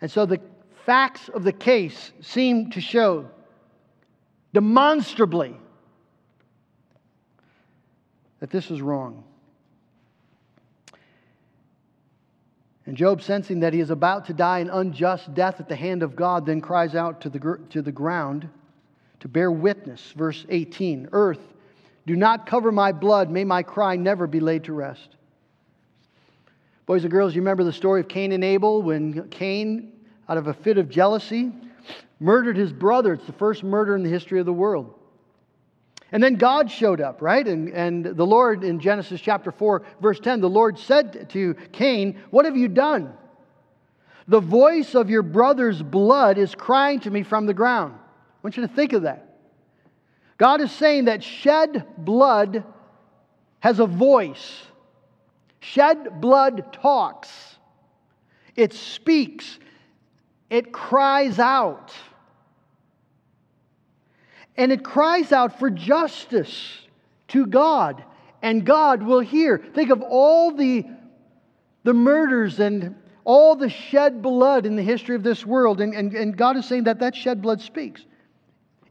And 0.00 0.10
so 0.10 0.26
the 0.26 0.40
facts 0.84 1.28
of 1.28 1.44
the 1.44 1.52
case 1.52 2.12
seem 2.20 2.70
to 2.70 2.80
show 2.80 3.28
demonstrably 4.52 5.56
that 8.40 8.50
this 8.50 8.70
is 8.70 8.82
wrong. 8.82 9.24
And 12.86 12.96
Job, 12.96 13.22
sensing 13.22 13.60
that 13.60 13.72
he 13.72 13.80
is 13.80 13.90
about 13.90 14.26
to 14.26 14.32
die 14.32 14.58
an 14.58 14.70
unjust 14.70 15.32
death 15.34 15.60
at 15.60 15.68
the 15.68 15.76
hand 15.76 16.02
of 16.02 16.16
God, 16.16 16.46
then 16.46 16.60
cries 16.60 16.94
out 16.94 17.20
to 17.20 17.28
the, 17.28 17.58
to 17.70 17.82
the 17.82 17.92
ground 17.92 18.48
to 19.20 19.28
bear 19.28 19.52
witness. 19.52 20.12
Verse 20.16 20.44
18 20.48 21.10
Earth, 21.12 21.40
do 22.06 22.16
not 22.16 22.46
cover 22.46 22.72
my 22.72 22.90
blood. 22.90 23.30
May 23.30 23.44
my 23.44 23.62
cry 23.62 23.94
never 23.94 24.26
be 24.26 24.40
laid 24.40 24.64
to 24.64 24.72
rest. 24.72 25.16
Boys 26.86 27.04
and 27.04 27.12
girls, 27.12 27.34
you 27.34 27.40
remember 27.40 27.62
the 27.62 27.72
story 27.72 28.00
of 28.00 28.08
Cain 28.08 28.32
and 28.32 28.42
Abel 28.42 28.82
when 28.82 29.28
Cain, 29.28 29.92
out 30.28 30.36
of 30.36 30.48
a 30.48 30.54
fit 30.54 30.78
of 30.78 30.88
jealousy, 30.88 31.52
murdered 32.18 32.56
his 32.56 32.72
brother. 32.72 33.12
It's 33.12 33.26
the 33.26 33.32
first 33.32 33.62
murder 33.62 33.94
in 33.94 34.02
the 34.02 34.10
history 34.10 34.40
of 34.40 34.46
the 34.46 34.52
world. 34.52 34.98
And 36.12 36.22
then 36.22 36.34
God 36.34 36.70
showed 36.70 37.00
up, 37.00 37.22
right? 37.22 37.46
And, 37.48 37.70
and 37.70 38.04
the 38.04 38.26
Lord 38.26 38.64
in 38.64 38.78
Genesis 38.78 39.20
chapter 39.20 39.50
4, 39.50 39.82
verse 40.00 40.20
10, 40.20 40.40
the 40.40 40.48
Lord 40.48 40.78
said 40.78 41.30
to 41.30 41.54
Cain, 41.72 42.20
What 42.30 42.44
have 42.44 42.56
you 42.56 42.68
done? 42.68 43.14
The 44.28 44.40
voice 44.40 44.94
of 44.94 45.08
your 45.08 45.22
brother's 45.22 45.82
blood 45.82 46.36
is 46.36 46.54
crying 46.54 47.00
to 47.00 47.10
me 47.10 47.22
from 47.22 47.46
the 47.46 47.54
ground. 47.54 47.94
I 47.96 48.38
want 48.42 48.56
you 48.58 48.66
to 48.66 48.72
think 48.72 48.92
of 48.92 49.02
that. 49.02 49.38
God 50.36 50.60
is 50.60 50.70
saying 50.70 51.06
that 51.06 51.24
shed 51.24 51.86
blood 51.96 52.64
has 53.60 53.80
a 53.80 53.86
voice. 53.86 54.62
Shed 55.60 56.20
blood 56.20 56.72
talks, 56.72 57.30
it 58.56 58.72
speaks, 58.72 59.58
it 60.50 60.72
cries 60.72 61.38
out. 61.38 61.92
And 64.56 64.70
it 64.72 64.84
cries 64.84 65.32
out 65.32 65.58
for 65.58 65.70
justice 65.70 66.78
to 67.28 67.46
God, 67.46 68.04
and 68.42 68.64
God 68.66 69.02
will 69.02 69.20
hear. 69.20 69.58
Think 69.74 69.90
of 69.90 70.02
all 70.02 70.52
the, 70.52 70.84
the 71.84 71.94
murders 71.94 72.60
and 72.60 72.94
all 73.24 73.54
the 73.56 73.70
shed 73.70 74.20
blood 74.20 74.66
in 74.66 74.76
the 74.76 74.82
history 74.82 75.14
of 75.14 75.22
this 75.22 75.46
world, 75.46 75.80
and, 75.80 75.94
and, 75.94 76.12
and 76.14 76.36
God 76.36 76.56
is 76.56 76.66
saying 76.66 76.84
that 76.84 76.98
that 76.98 77.14
shed 77.14 77.40
blood 77.40 77.62
speaks. 77.62 78.04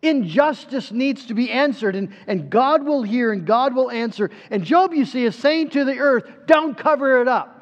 Injustice 0.01 0.91
needs 0.91 1.27
to 1.27 1.35
be 1.35 1.51
answered, 1.51 1.95
and, 1.95 2.09
and 2.25 2.49
God 2.49 2.83
will 2.83 3.03
hear 3.03 3.31
and 3.31 3.45
God 3.45 3.75
will 3.75 3.91
answer. 3.91 4.31
And 4.49 4.63
Job, 4.63 4.93
you 4.93 5.05
see, 5.05 5.25
is 5.25 5.35
saying 5.35 5.69
to 5.71 5.85
the 5.85 5.99
earth, 5.99 6.23
don't 6.47 6.75
cover 6.75 7.21
it 7.21 7.27
up. 7.27 7.57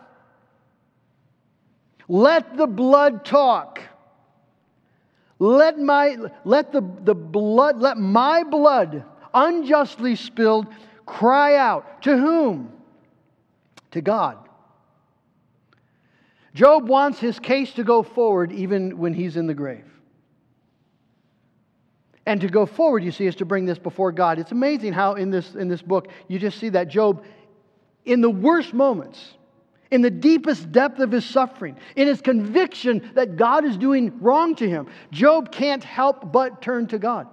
Let 2.07 2.55
the 2.55 2.67
blood 2.67 3.25
talk. 3.25 3.81
Let 5.39 5.79
my 5.79 6.17
let 6.43 6.73
the, 6.73 6.81
the 7.03 7.15
blood, 7.15 7.79
let 7.79 7.97
my 7.97 8.43
blood 8.43 9.05
unjustly 9.33 10.15
spilled 10.15 10.67
cry 11.05 11.55
out. 11.55 12.01
To 12.03 12.17
whom? 12.17 12.73
To 13.91 14.01
God. 14.01 14.37
Job 16.53 16.89
wants 16.89 17.19
his 17.19 17.39
case 17.39 17.73
to 17.75 17.83
go 17.83 18.03
forward 18.03 18.51
even 18.51 18.97
when 18.97 19.13
he's 19.13 19.37
in 19.37 19.47
the 19.47 19.53
grave. 19.53 19.85
And 22.25 22.41
to 22.41 22.47
go 22.47 22.65
forward, 22.65 23.03
you 23.03 23.11
see, 23.11 23.25
is 23.25 23.35
to 23.37 23.45
bring 23.45 23.65
this 23.65 23.79
before 23.79 24.11
God. 24.11 24.39
It's 24.39 24.51
amazing 24.51 24.93
how 24.93 25.13
in 25.13 25.31
this, 25.31 25.55
in 25.55 25.67
this 25.67 25.81
book 25.81 26.09
you 26.27 26.37
just 26.37 26.59
see 26.59 26.69
that 26.69 26.87
Job, 26.87 27.23
in 28.05 28.21
the 28.21 28.29
worst 28.29 28.73
moments, 28.73 29.35
in 29.91 30.01
the 30.01 30.09
deepest 30.11 30.71
depth 30.71 30.99
of 30.99 31.11
his 31.11 31.25
suffering, 31.25 31.75
in 31.95 32.07
his 32.07 32.21
conviction 32.21 33.11
that 33.15 33.35
God 33.35 33.65
is 33.65 33.77
doing 33.77 34.19
wrong 34.19 34.55
to 34.55 34.69
him, 34.69 34.87
Job 35.11 35.51
can't 35.51 35.83
help 35.83 36.31
but 36.31 36.61
turn 36.61 36.87
to 36.87 36.99
God. 36.99 37.27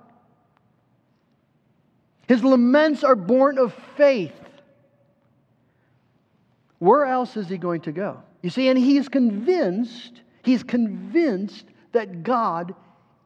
His 2.27 2.43
laments 2.43 3.05
are 3.05 3.15
born 3.15 3.59
of 3.59 3.75
faith. 3.97 4.33
Where 6.79 7.05
else 7.05 7.37
is 7.37 7.49
he 7.49 7.57
going 7.57 7.83
to 7.83 7.93
go? 7.93 8.23
You 8.43 8.51
see, 8.51 8.69
and 8.69 8.79
he's 8.79 9.09
convinced, 9.09 10.23
he's 10.43 10.63
convinced 10.63 11.67
that 11.93 12.23
God 12.23 12.75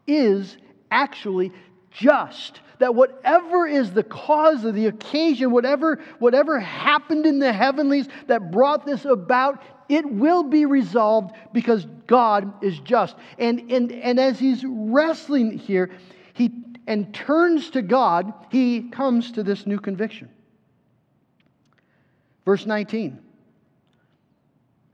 is 0.06 0.56
actually 0.90 1.52
just. 1.90 2.60
That 2.80 2.94
whatever 2.94 3.66
is 3.66 3.92
the 3.92 4.02
cause 4.02 4.64
of 4.64 4.74
the 4.74 4.86
occasion, 4.86 5.50
whatever, 5.52 6.00
whatever 6.18 6.58
happened 6.58 7.26
in 7.26 7.38
the 7.38 7.52
heavenlies 7.52 8.08
that 8.26 8.50
brought 8.50 8.84
this 8.84 9.04
about, 9.04 9.62
it 9.88 10.10
will 10.10 10.42
be 10.42 10.66
resolved 10.66 11.34
because 11.52 11.86
God 12.06 12.64
is 12.64 12.78
just. 12.80 13.16
And, 13.38 13.70
and, 13.70 13.92
and 13.92 14.18
as 14.18 14.38
he's 14.38 14.64
wrestling 14.66 15.58
here, 15.58 15.90
he 16.32 16.50
and 16.86 17.14
turns 17.14 17.70
to 17.70 17.82
God, 17.82 18.32
he 18.50 18.88
comes 18.88 19.32
to 19.32 19.42
this 19.42 19.66
new 19.66 19.78
conviction. 19.78 20.28
Verse 22.44 22.66
19. 22.66 23.18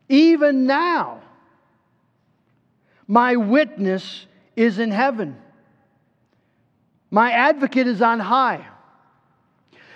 Even 0.09 0.67
now, 0.67 1.23
my 3.07 3.37
witness 3.37 4.27
is 4.57 4.79
in 4.79 4.91
heaven 4.91 5.37
my 7.17 7.33
advocate 7.33 7.87
is 7.87 8.03
on 8.03 8.21
high. 8.21 8.63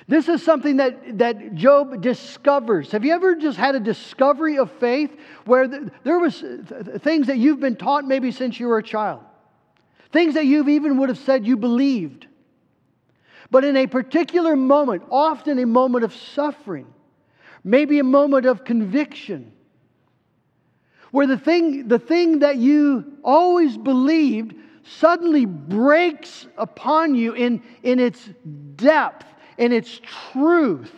This 0.08 0.26
is 0.26 0.42
something 0.42 0.78
that, 0.78 1.18
that 1.18 1.54
Job 1.54 2.00
discovers. 2.00 2.92
Have 2.92 3.04
you 3.04 3.12
ever 3.12 3.36
just 3.36 3.58
had 3.58 3.74
a 3.74 3.78
discovery 3.80 4.56
of 4.56 4.72
faith 4.80 5.10
where 5.44 5.68
the, 5.68 5.90
there 6.02 6.18
was 6.18 6.42
things 7.00 7.26
that 7.26 7.36
you've 7.36 7.60
been 7.60 7.76
taught 7.76 8.06
maybe 8.06 8.30
since 8.30 8.58
you 8.58 8.68
were 8.68 8.78
a 8.78 8.82
child? 8.82 9.20
Things 10.12 10.32
that 10.32 10.46
you've 10.46 10.70
even 10.70 10.96
would 10.96 11.10
have 11.10 11.18
said 11.18 11.46
you 11.46 11.58
believed. 11.58 12.26
But 13.50 13.64
in 13.66 13.76
a 13.76 13.86
particular 13.86 14.56
moment, 14.56 15.02
often 15.10 15.58
a 15.58 15.66
moment 15.66 16.04
of 16.04 16.14
suffering, 16.14 16.86
maybe 17.62 17.98
a 17.98 18.04
moment 18.04 18.46
of 18.46 18.64
conviction, 18.64 19.52
where 21.10 21.26
the 21.26 21.36
thing, 21.36 21.86
the 21.86 21.98
thing 21.98 22.38
that 22.38 22.56
you 22.56 23.18
always 23.22 23.76
believed 23.76 24.54
suddenly 24.82 25.44
breaks 25.44 26.46
upon 26.56 27.14
you 27.14 27.32
in, 27.32 27.62
in 27.82 27.98
its 27.98 28.28
depth, 28.76 29.26
in 29.58 29.72
its 29.72 30.00
truth. 30.32 30.92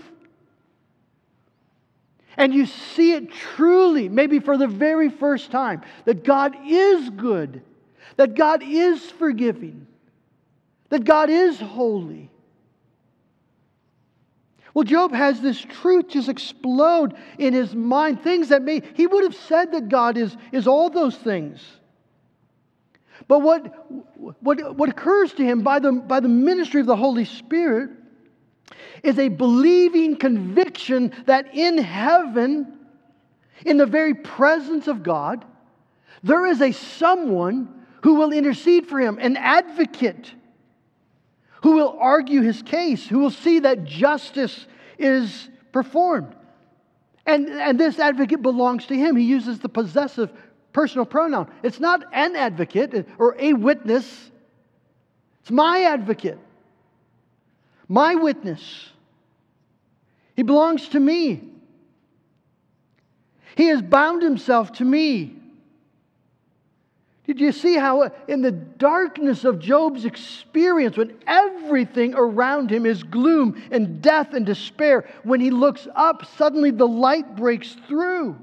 And 2.37 2.55
you 2.55 2.67
see 2.67 3.13
it 3.13 3.31
truly, 3.31 4.09
maybe 4.09 4.39
for 4.39 4.57
the 4.57 4.67
very 4.67 5.11
first 5.11 5.51
time, 5.51 5.83
that 6.07 6.25
God 6.25 6.57
is 6.67 7.11
good, 7.11 7.63
that 8.17 8.35
God 8.35 8.63
is 8.63 9.03
forgiving, 9.03 9.87
that 10.89 11.05
God 11.05 11.29
is 11.29 11.61
holy. 11.61 12.31
Well, 14.75 14.85
Job 14.85 15.13
has 15.13 15.41
this 15.41 15.61
truth 15.61 16.09
just 16.09 16.31
explode 16.31 17.15
in 17.37 17.53
his 17.53 17.75
mind, 17.75 18.23
things 18.23 18.49
that 18.49 18.63
may, 18.63 18.83
he 18.95 19.07
would 19.07 19.25
have 19.25 19.35
said 19.35 19.73
that 19.73 19.91
God 19.91 20.17
is, 20.17 20.35
is 20.51 20.67
all 20.67 20.89
those 20.89 21.17
things. 21.17 21.61
But 23.29 23.41
what, 23.41 23.91
what, 24.41 24.77
what 24.77 24.89
occurs 24.89 25.33
to 25.35 25.45
him 25.45 25.63
by 25.63 25.79
the, 25.79 25.93
by 25.93 26.21
the 26.21 26.29
ministry 26.29 26.81
of 26.81 26.87
the 26.87 26.97
Holy 26.97 27.25
Spirit 27.25 27.91
is 29.03 29.19
a 29.19 29.29
believing 29.29 30.17
conviction 30.17 31.13
that 31.27 31.55
in 31.55 31.79
heaven, 31.79 32.79
in 33.65 33.77
the 33.77 33.87
very 33.87 34.15
presence 34.15 34.89
of 34.89 35.03
God, 35.03 35.45
there 36.23 36.47
is 36.47 36.61
a 36.61 36.73
someone 36.73 37.85
who 38.03 38.15
will 38.15 38.33
intercede 38.33 38.87
for 38.87 39.01
him, 39.01 39.19
an 39.21 39.37
advocate 39.37 40.33
who 41.63 41.73
will 41.73 41.97
argue 42.01 42.43
his 42.43 42.63
case, 42.63 43.07
who 43.07 43.21
will 43.21 43.31
see 43.31 43.61
that 43.61 43.85
justice 43.85 44.67
is 44.99 45.49
performed. 45.71 46.35
And, 47.25 47.49
and 47.49 47.79
this 47.79 48.01
advocate 48.01 48.43
belongs 48.43 48.87
to 48.87 48.97
him. 48.97 49.15
He 49.15 49.25
uses 49.25 49.61
the 49.61 49.69
possessive 49.69 50.33
personal 50.73 51.05
pronoun. 51.05 51.51
It's 51.63 51.81
not 51.81 52.05
an 52.13 52.37
advocate 52.37 53.09
or 53.19 53.37
a 53.39 53.53
witness, 53.53 54.31
it's 55.43 55.51
my 55.51 55.83
advocate, 55.83 56.39
my 57.89 58.15
witness. 58.15 58.91
He 60.35 60.43
belongs 60.43 60.89
to 60.89 61.01
me. 61.01 61.43
He 63.55 63.67
has 63.67 63.83
bound 63.83 64.23
himself 64.23 64.73
to 64.75 64.85
me. 64.85 65.37
Did 67.27 67.41
you 67.41 67.53
see 67.53 67.77
how, 67.77 68.11
in 68.27 68.43
the 68.43 68.51
darkness 68.51 69.45
of 69.45 69.59
Job's 69.59 70.05
experience, 70.05 70.97
when 70.97 71.17
everything 71.27 72.15
around 72.15 72.71
him 72.71 72.85
is 72.85 73.03
gloom 73.03 73.63
and 73.71 74.03
death 74.03 74.35
and 74.35 74.45
despair, 74.45 75.09
when 75.23 75.41
he 75.41 75.51
looks 75.51 75.87
up, 75.95 76.25
suddenly 76.37 76.71
the 76.71 76.89
light 76.89 77.37
breaks 77.37 77.77
through? 77.87 78.37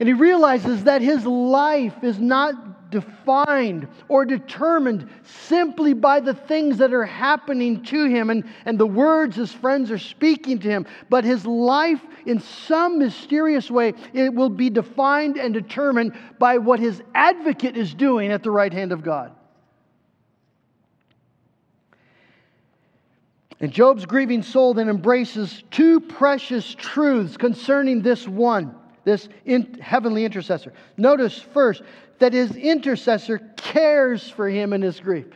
And 0.00 0.08
he 0.08 0.12
realizes 0.12 0.84
that 0.84 1.02
his 1.02 1.24
life 1.24 2.02
is 2.02 2.18
not 2.18 2.90
defined 2.90 3.88
or 4.08 4.24
determined 4.24 5.08
simply 5.22 5.94
by 5.94 6.20
the 6.20 6.34
things 6.34 6.78
that 6.78 6.92
are 6.92 7.04
happening 7.04 7.82
to 7.82 8.04
him 8.06 8.30
and, 8.30 8.44
and 8.64 8.78
the 8.78 8.86
words 8.86 9.36
his 9.36 9.52
friends 9.52 9.90
are 9.90 9.98
speaking 9.98 10.58
to 10.60 10.68
him, 10.68 10.86
but 11.10 11.24
his 11.24 11.46
life, 11.46 12.00
in 12.26 12.40
some 12.40 12.98
mysterious 12.98 13.70
way, 13.70 13.94
it 14.12 14.32
will 14.32 14.48
be 14.48 14.70
defined 14.70 15.36
and 15.36 15.54
determined 15.54 16.12
by 16.38 16.58
what 16.58 16.80
his 16.80 17.02
advocate 17.14 17.76
is 17.76 17.94
doing 17.94 18.30
at 18.32 18.42
the 18.42 18.50
right 18.50 18.72
hand 18.72 18.92
of 18.92 19.02
God. 19.02 19.32
And 23.60 23.72
Job's 23.72 24.06
grieving 24.06 24.42
soul 24.42 24.74
then 24.74 24.88
embraces 24.88 25.62
two 25.70 26.00
precious 26.00 26.74
truths 26.74 27.36
concerning 27.36 28.02
this 28.02 28.26
one 28.26 28.74
this 29.04 29.28
in, 29.44 29.74
heavenly 29.74 30.24
intercessor. 30.24 30.72
Notice 30.96 31.38
first 31.38 31.82
that 32.18 32.32
his 32.32 32.56
intercessor 32.56 33.38
cares 33.56 34.28
for 34.28 34.48
him 34.48 34.72
in 34.72 34.82
his 34.82 35.00
grief. 35.00 35.26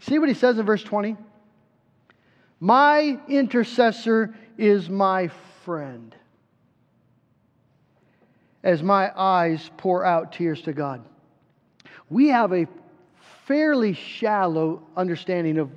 See 0.00 0.18
what 0.18 0.28
he 0.28 0.34
says 0.34 0.58
in 0.58 0.66
verse 0.66 0.82
20? 0.82 1.16
My 2.60 3.20
intercessor 3.28 4.34
is 4.56 4.88
my 4.88 5.28
friend 5.64 6.14
as 8.64 8.82
my 8.82 9.12
eyes 9.16 9.70
pour 9.76 10.04
out 10.04 10.32
tears 10.32 10.62
to 10.62 10.72
God. 10.72 11.04
We 12.10 12.28
have 12.28 12.52
a 12.52 12.66
fairly 13.46 13.92
shallow 13.92 14.82
understanding 14.96 15.58
of, 15.58 15.70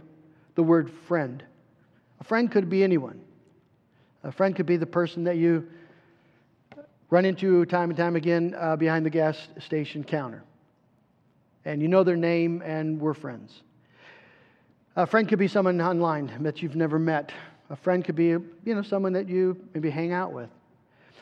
the 0.55 0.63
word 0.63 0.91
friend. 1.07 1.43
A 2.19 2.23
friend 2.23 2.51
could 2.51 2.69
be 2.69 2.83
anyone. 2.83 3.21
A 4.23 4.31
friend 4.31 4.55
could 4.55 4.65
be 4.65 4.77
the 4.77 4.85
person 4.85 5.23
that 5.23 5.37
you 5.37 5.67
run 7.11 7.25
into 7.25 7.65
time 7.65 7.89
and 7.91 7.97
time 7.97 8.15
again 8.15 8.55
uh, 8.57 8.75
behind 8.75 9.05
the 9.05 9.09
gas 9.09 9.49
station 9.59 10.03
counter. 10.03 10.43
And 11.65 11.81
you 11.81 11.87
know 11.87 12.03
their 12.03 12.15
name, 12.15 12.63
and 12.65 12.99
we're 12.99 13.13
friends. 13.13 13.61
A 14.95 15.05
friend 15.05 15.27
could 15.27 15.37
be 15.37 15.47
someone 15.47 15.79
online 15.79 16.31
that 16.39 16.63
you've 16.63 16.75
never 16.75 16.97
met. 16.97 17.31
A 17.69 17.75
friend 17.75 18.03
could 18.03 18.15
be, 18.15 18.27
you 18.27 18.49
know, 18.65 18.81
someone 18.81 19.13
that 19.13 19.29
you 19.29 19.57
maybe 19.73 19.89
hang 19.89 20.11
out 20.11 20.33
with. 20.33 20.49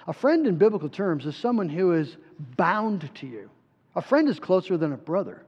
A 0.08 0.13
friend 0.13 0.47
in 0.47 0.56
biblical 0.56 0.89
terms 0.89 1.25
is 1.25 1.36
someone 1.36 1.67
who 1.67 1.93
is 1.93 2.17
bound 2.56 3.10
to 3.15 3.28
you. 3.28 3.49
A 3.95 4.02
friend 4.02 4.30
is 4.30 4.39
closer 4.39 4.78
than 4.78 4.93
a 4.93 4.97
brother. 4.97 5.43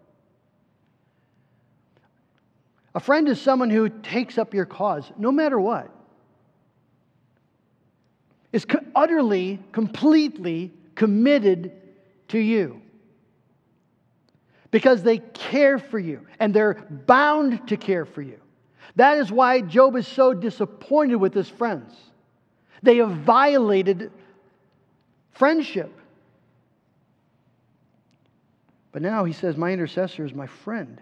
A 2.94 3.00
friend 3.00 3.28
is 3.30 3.40
someone 3.40 3.70
who 3.70 3.90
takes 3.90 4.38
up 4.38 4.54
your 4.54 4.66
cause 4.66 5.12
no 5.18 5.32
matter 5.32 5.60
what, 5.60 5.90
is 8.52 8.66
utterly, 8.96 9.60
completely 9.72 10.72
committed 10.96 11.72
to 12.30 12.40
you 12.40 12.82
because 14.72 15.04
they 15.04 15.18
care 15.20 15.78
for 15.78 16.00
you 16.00 16.26
and 16.40 16.54
they're 16.54 16.86
bound 17.06 17.68
to 17.68 17.78
care 17.78 18.06
for 18.06 18.22
you. 18.22 18.40
That 18.96 19.18
is 19.18 19.32
why 19.32 19.62
Job 19.62 19.96
is 19.96 20.08
so 20.08 20.34
disappointed 20.34 21.16
with 21.16 21.34
his 21.34 21.48
friends. 21.48 21.94
They 22.84 22.98
have 22.98 23.12
violated 23.12 24.12
friendship. 25.32 25.92
But 28.92 29.02
now 29.02 29.24
he 29.24 29.34
says, 29.34 29.56
My 29.56 29.72
intercessor 29.72 30.26
is 30.26 30.34
my 30.34 30.48
friend. 30.48 31.02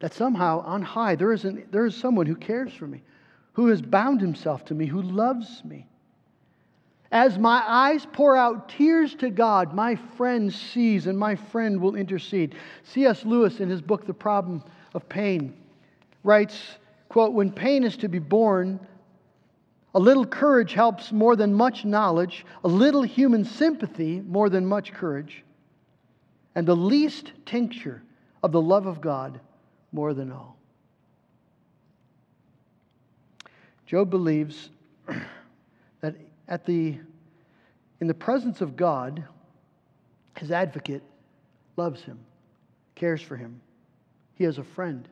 That 0.00 0.12
somehow 0.12 0.60
on 0.60 0.82
high 0.82 1.16
there 1.16 1.32
is, 1.32 1.44
an, 1.44 1.66
there 1.70 1.86
is 1.86 1.96
someone 1.96 2.26
who 2.26 2.36
cares 2.36 2.72
for 2.72 2.86
me, 2.86 3.02
who 3.54 3.68
has 3.68 3.80
bound 3.80 4.20
himself 4.20 4.64
to 4.66 4.74
me, 4.74 4.86
who 4.86 5.02
loves 5.02 5.64
me. 5.64 5.88
As 7.12 7.38
my 7.38 7.62
eyes 7.66 8.06
pour 8.12 8.36
out 8.36 8.68
tears 8.68 9.14
to 9.16 9.30
God, 9.30 9.74
my 9.74 9.94
friend 9.94 10.52
sees 10.52 11.06
and 11.06 11.18
my 11.18 11.36
friend 11.36 11.80
will 11.80 11.94
intercede. 11.94 12.56
C.S. 12.84 13.24
Lewis, 13.24 13.60
in 13.60 13.68
his 13.70 13.80
book, 13.80 14.06
The 14.06 14.14
Problem 14.14 14.62
of 14.92 15.08
Pain, 15.08 15.54
writes, 16.24 16.78
quote, 17.08 17.32
When 17.32 17.52
pain 17.52 17.84
is 17.84 17.96
to 17.98 18.08
be 18.08 18.18
borne, 18.18 18.80
a 19.94 20.00
little 20.00 20.26
courage 20.26 20.74
helps 20.74 21.12
more 21.12 21.36
than 21.36 21.54
much 21.54 21.84
knowledge, 21.84 22.44
a 22.64 22.68
little 22.68 23.02
human 23.02 23.44
sympathy 23.44 24.20
more 24.20 24.50
than 24.50 24.66
much 24.66 24.92
courage, 24.92 25.44
and 26.54 26.66
the 26.66 26.76
least 26.76 27.32
tincture 27.46 28.02
of 28.42 28.52
the 28.52 28.60
love 28.60 28.86
of 28.86 29.00
God 29.00 29.40
more 29.92 30.12
than 30.12 30.32
all. 30.32 30.56
Job 33.86 34.10
believes 34.10 34.70
at 36.48 36.64
the, 36.64 36.98
in 38.00 38.06
the 38.06 38.14
presence 38.14 38.60
of 38.60 38.76
God, 38.76 39.24
his 40.38 40.50
advocate 40.50 41.02
loves 41.76 42.02
him, 42.02 42.18
cares 42.94 43.22
for 43.22 43.36
him. 43.36 43.60
He 44.34 44.44
has 44.44 44.58
a 44.58 44.64
friend. 44.64 45.08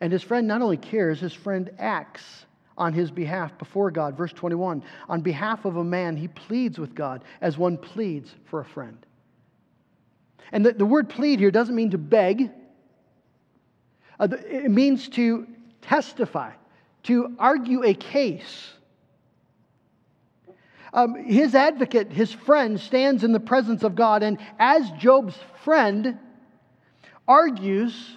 And 0.00 0.12
his 0.12 0.22
friend 0.22 0.46
not 0.46 0.60
only 0.60 0.76
cares, 0.76 1.20
his 1.20 1.32
friend 1.32 1.70
acts 1.78 2.46
on 2.76 2.92
his 2.92 3.10
behalf 3.10 3.56
before 3.58 3.90
God. 3.90 4.16
Verse 4.16 4.32
21 4.32 4.82
On 5.08 5.20
behalf 5.20 5.64
of 5.64 5.76
a 5.76 5.84
man, 5.84 6.16
he 6.16 6.28
pleads 6.28 6.78
with 6.78 6.94
God 6.94 7.24
as 7.40 7.56
one 7.56 7.78
pleads 7.78 8.34
for 8.44 8.60
a 8.60 8.64
friend. 8.64 8.98
And 10.52 10.66
the, 10.66 10.72
the 10.72 10.84
word 10.84 11.08
plead 11.08 11.38
here 11.38 11.50
doesn't 11.50 11.74
mean 11.74 11.90
to 11.90 11.98
beg, 11.98 12.50
uh, 14.20 14.28
it 14.30 14.70
means 14.70 15.08
to 15.10 15.46
testify, 15.80 16.52
to 17.04 17.34
argue 17.38 17.84
a 17.84 17.94
case. 17.94 18.73
Um, 20.94 21.16
his 21.16 21.56
advocate, 21.56 22.12
his 22.12 22.32
friend, 22.32 22.80
stands 22.80 23.24
in 23.24 23.32
the 23.32 23.40
presence 23.40 23.82
of 23.82 23.96
God, 23.96 24.22
and 24.22 24.38
as 24.60 24.88
Job's 24.92 25.36
friend, 25.64 26.16
argues 27.26 28.16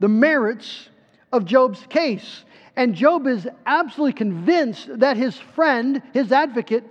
the 0.00 0.08
merits 0.08 0.88
of 1.32 1.44
Job's 1.44 1.86
case. 1.88 2.44
And 2.74 2.96
Job 2.96 3.28
is 3.28 3.48
absolutely 3.64 4.14
convinced 4.14 4.98
that 4.98 5.16
his 5.16 5.38
friend, 5.38 6.02
his 6.12 6.32
advocate, 6.32 6.84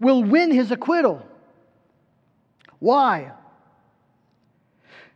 will 0.00 0.24
win 0.24 0.50
his 0.50 0.72
acquittal. 0.72 1.24
Why? 2.80 3.30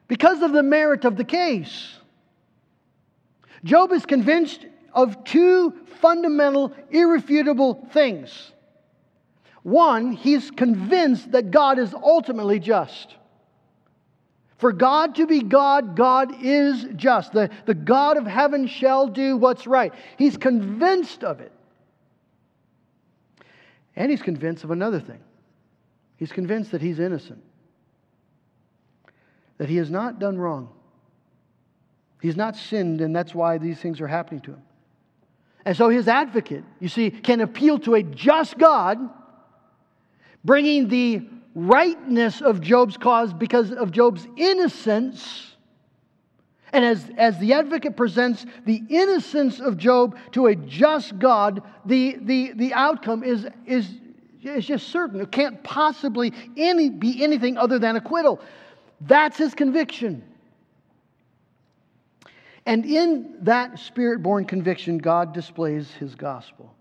Because 0.07 0.43
of 0.43 0.53
the 0.53 0.63
merit 0.63 1.05
of 1.05 1.17
the 1.17 1.25
case. 1.25 1.97
Job 3.65 3.93
is 3.93 4.07
convinced 4.07 4.65
of 4.95 5.25
two 5.25 5.75
fundamental, 6.01 6.73
irrefutable 6.91 7.89
things. 7.93 8.53
One, 9.69 10.13
he's 10.13 10.51
convinced 10.51 11.33
that 11.33 11.51
God 11.51 11.79
is 11.79 11.93
ultimately 11.93 12.59
just. 12.59 13.15
For 14.57 14.73
God 14.73 15.17
to 15.17 15.27
be 15.27 15.41
God, 15.41 15.95
God 15.95 16.43
is 16.43 16.87
just. 16.97 17.33
The, 17.33 17.51
the 17.67 17.75
God 17.75 18.17
of 18.17 18.27
heaven 18.27 18.67
shall 18.67 19.07
do 19.07 19.37
what's 19.37 19.67
right. 19.67 19.93
He's 20.17 20.37
convinced 20.37 21.23
of 21.23 21.41
it. 21.41 21.53
And 23.95 24.11
he's 24.11 24.23
convinced 24.23 24.65
of 24.65 24.71
another 24.71 25.01
thing. 25.01 25.21
He's 26.17 26.33
convinced 26.33 26.73
that 26.73 26.81
he's 26.81 26.99
innocent, 26.99 27.43
that 29.59 29.69
he 29.69 29.77
has 29.77 29.91
not 29.91 30.19
done 30.19 30.39
wrong. 30.39 30.71
He's 32.23 32.37
not 32.37 32.57
sinned, 32.57 33.01
and 33.01 33.15
that's 33.15 33.35
why 33.35 33.59
these 33.59 33.79
things 33.79 34.01
are 34.01 34.09
happening 34.09 34.41
to 34.41 34.53
him. 34.53 34.63
And 35.65 35.77
so 35.77 35.89
his 35.89 36.09
advocate, 36.09 36.65
you 36.81 36.89
see, 36.89 37.11
can 37.11 37.41
appeal 37.41 37.79
to 37.81 37.95
a 37.95 38.03
just 38.03 38.57
God, 38.57 38.99
bringing 40.45 40.89
the 40.89 41.27
rightness 41.55 42.41
of 42.41 42.61
Job's 42.61 42.97
cause 42.97 43.33
because 43.33 43.73
of 43.73 43.91
Job's 43.91 44.27
innocence. 44.37 45.57
And 46.73 46.85
as, 46.85 47.11
as 47.17 47.39
the 47.39 47.55
advocate 47.55 47.97
presents 47.97 48.45
the 48.67 48.83
innocence 48.89 49.59
of 49.59 49.77
Job 49.77 50.17
to 50.33 50.47
a 50.47 50.55
just 50.55 51.19
God, 51.19 51.63
the, 51.85 52.19
the, 52.21 52.53
the 52.53 52.75
outcome 52.75 53.25
is, 53.25 53.47
is, 53.67 53.89
is 54.43 54.67
just 54.67 54.89
certain. 54.89 55.21
It 55.21 55.33
can't 55.33 55.63
possibly 55.65 56.33
any, 56.57 56.91
be 56.91 57.25
anything 57.25 57.57
other 57.57 57.79
than 57.79 57.97
acquittal. 57.97 58.41
That's 59.01 59.39
his 59.39 59.55
conviction. 59.55 60.23
And 62.67 62.85
in 62.85 63.37
that 63.43 63.79
spirit 63.79 64.23
born 64.23 64.45
conviction, 64.45 64.99
God 64.99 65.33
displays 65.33 65.91
his 65.93 66.15
gospel. 66.15 66.75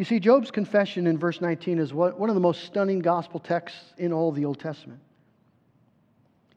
You 0.00 0.06
see, 0.06 0.18
Job's 0.18 0.50
confession 0.50 1.06
in 1.06 1.18
verse 1.18 1.42
19 1.42 1.78
is 1.78 1.92
one 1.92 2.30
of 2.30 2.34
the 2.34 2.40
most 2.40 2.64
stunning 2.64 3.00
gospel 3.00 3.38
texts 3.38 3.92
in 3.98 4.14
all 4.14 4.32
the 4.32 4.46
Old 4.46 4.58
Testament. 4.58 4.98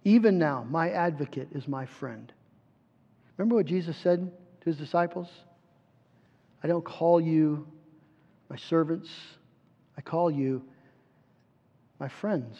Even 0.05 0.39
now, 0.39 0.65
my 0.69 0.91
advocate 0.91 1.49
is 1.51 1.67
my 1.67 1.85
friend. 1.85 2.31
Remember 3.35 3.55
what 3.55 3.65
Jesus 3.65 3.97
said 3.97 4.31
to 4.61 4.65
his 4.65 4.77
disciples? 4.77 5.27
I 6.63 6.69
don't 6.69 6.85
call 6.85 7.19
you 7.19 7.67
my 8.49 8.55
servants, 8.55 9.09
I 9.97 10.01
call 10.01 10.31
you 10.31 10.63
my 11.99 12.07
friends. 12.07 12.57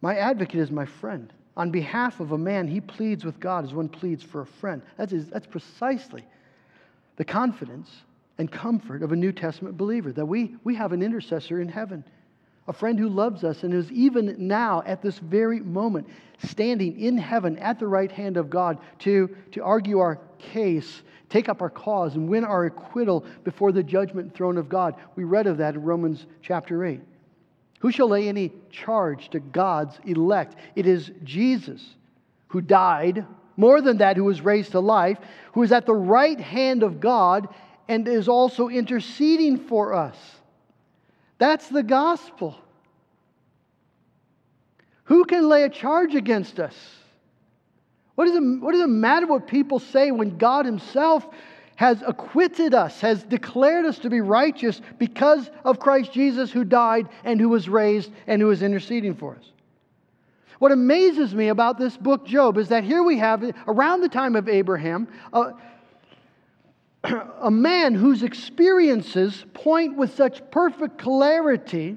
My 0.00 0.16
advocate 0.16 0.58
is 0.58 0.72
my 0.72 0.86
friend. 0.86 1.32
On 1.56 1.70
behalf 1.70 2.18
of 2.18 2.32
a 2.32 2.38
man, 2.38 2.66
he 2.66 2.80
pleads 2.80 3.24
with 3.24 3.38
God 3.38 3.64
as 3.64 3.72
one 3.72 3.88
pleads 3.88 4.24
for 4.24 4.40
a 4.40 4.46
friend. 4.46 4.82
That's, 4.96 5.12
that's 5.26 5.46
precisely 5.46 6.24
the 7.14 7.24
confidence 7.24 7.88
and 8.38 8.50
comfort 8.50 9.02
of 9.02 9.12
a 9.12 9.16
New 9.16 9.32
Testament 9.32 9.76
believer 9.76 10.12
that 10.12 10.24
we, 10.24 10.56
we 10.64 10.74
have 10.76 10.92
an 10.92 11.02
intercessor 11.02 11.60
in 11.60 11.68
heaven, 11.68 12.04
a 12.68 12.72
friend 12.72 12.98
who 12.98 13.08
loves 13.08 13.44
us 13.44 13.64
and 13.64 13.74
is 13.74 13.90
even 13.90 14.34
now, 14.38 14.82
at 14.86 15.02
this 15.02 15.18
very 15.18 15.60
moment, 15.60 16.08
standing 16.44 16.98
in 17.00 17.18
heaven 17.18 17.58
at 17.58 17.78
the 17.78 17.86
right 17.86 18.12
hand 18.12 18.36
of 18.36 18.48
God 18.48 18.78
to, 19.00 19.34
to 19.52 19.62
argue 19.62 19.98
our 19.98 20.20
case, 20.38 21.02
take 21.28 21.48
up 21.48 21.60
our 21.60 21.70
cause, 21.70 22.14
and 22.14 22.28
win 22.28 22.44
our 22.44 22.66
acquittal 22.66 23.24
before 23.42 23.72
the 23.72 23.82
judgment 23.82 24.34
throne 24.34 24.56
of 24.56 24.68
God. 24.68 24.94
We 25.16 25.24
read 25.24 25.48
of 25.48 25.58
that 25.58 25.74
in 25.74 25.82
Romans 25.82 26.26
chapter 26.40 26.84
8. 26.84 27.00
Who 27.80 27.90
shall 27.90 28.08
lay 28.08 28.28
any 28.28 28.52
charge 28.70 29.30
to 29.30 29.40
God's 29.40 29.98
elect? 30.04 30.56
It 30.76 30.86
is 30.86 31.10
Jesus 31.24 31.94
who 32.48 32.60
died, 32.60 33.26
more 33.56 33.80
than 33.80 33.98
that, 33.98 34.16
who 34.16 34.24
was 34.24 34.40
raised 34.40 34.72
to 34.72 34.80
life, 34.80 35.18
who 35.52 35.62
is 35.62 35.72
at 35.72 35.86
the 35.86 35.94
right 35.94 36.40
hand 36.40 36.82
of 36.82 37.00
God 37.00 37.48
and 37.88 38.06
is 38.06 38.28
also 38.28 38.68
interceding 38.68 39.58
for 39.58 39.94
us. 39.94 40.16
That's 41.38 41.68
the 41.68 41.82
gospel. 41.82 42.56
Who 45.04 45.24
can 45.24 45.48
lay 45.48 45.62
a 45.62 45.70
charge 45.70 46.14
against 46.14 46.60
us? 46.60 46.74
What 48.14 48.26
does, 48.26 48.36
it, 48.36 48.40
what 48.40 48.72
does 48.72 48.82
it 48.82 48.88
matter 48.88 49.26
what 49.26 49.46
people 49.46 49.78
say 49.78 50.10
when 50.10 50.36
God 50.36 50.66
Himself 50.66 51.26
has 51.76 52.02
acquitted 52.04 52.74
us, 52.74 53.00
has 53.00 53.22
declared 53.22 53.86
us 53.86 54.00
to 54.00 54.10
be 54.10 54.20
righteous 54.20 54.80
because 54.98 55.48
of 55.64 55.78
Christ 55.78 56.12
Jesus 56.12 56.50
who 56.50 56.64
died 56.64 57.08
and 57.22 57.40
who 57.40 57.48
was 57.48 57.68
raised 57.68 58.10
and 58.26 58.42
who 58.42 58.50
is 58.50 58.62
interceding 58.62 59.14
for 59.14 59.36
us? 59.36 59.52
What 60.58 60.72
amazes 60.72 61.34
me 61.34 61.48
about 61.48 61.78
this 61.78 61.96
book, 61.96 62.26
Job, 62.26 62.58
is 62.58 62.68
that 62.68 62.82
here 62.82 63.04
we 63.04 63.18
have, 63.18 63.44
around 63.68 64.00
the 64.00 64.08
time 64.08 64.34
of 64.34 64.48
Abraham, 64.48 65.06
a, 65.32 65.52
a 67.40 67.50
man 67.50 67.94
whose 67.94 68.22
experiences 68.22 69.44
point 69.54 69.96
with 69.96 70.14
such 70.14 70.42
perfect 70.50 70.98
clarity 70.98 71.96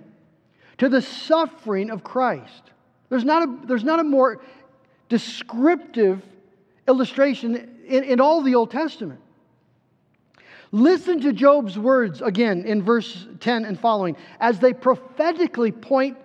to 0.77 0.89
the 0.89 1.01
suffering 1.01 1.89
of 1.89 2.03
Christ. 2.03 2.71
There's 3.09 3.25
not 3.25 3.43
a, 3.43 3.67
there's 3.67 3.83
not 3.83 3.99
a 3.99 4.03
more 4.03 4.41
descriptive 5.09 6.21
illustration 6.87 7.77
in, 7.87 8.03
in 8.03 8.19
all 8.19 8.41
the 8.41 8.55
Old 8.55 8.71
Testament. 8.71 9.19
Listen 10.71 11.19
to 11.21 11.33
Job's 11.33 11.77
words 11.77 12.21
again 12.21 12.63
in 12.65 12.81
verse 12.81 13.27
10 13.41 13.65
and 13.65 13.77
following 13.77 14.15
as 14.39 14.59
they 14.59 14.71
prophetically 14.71 15.71
point 15.71 16.17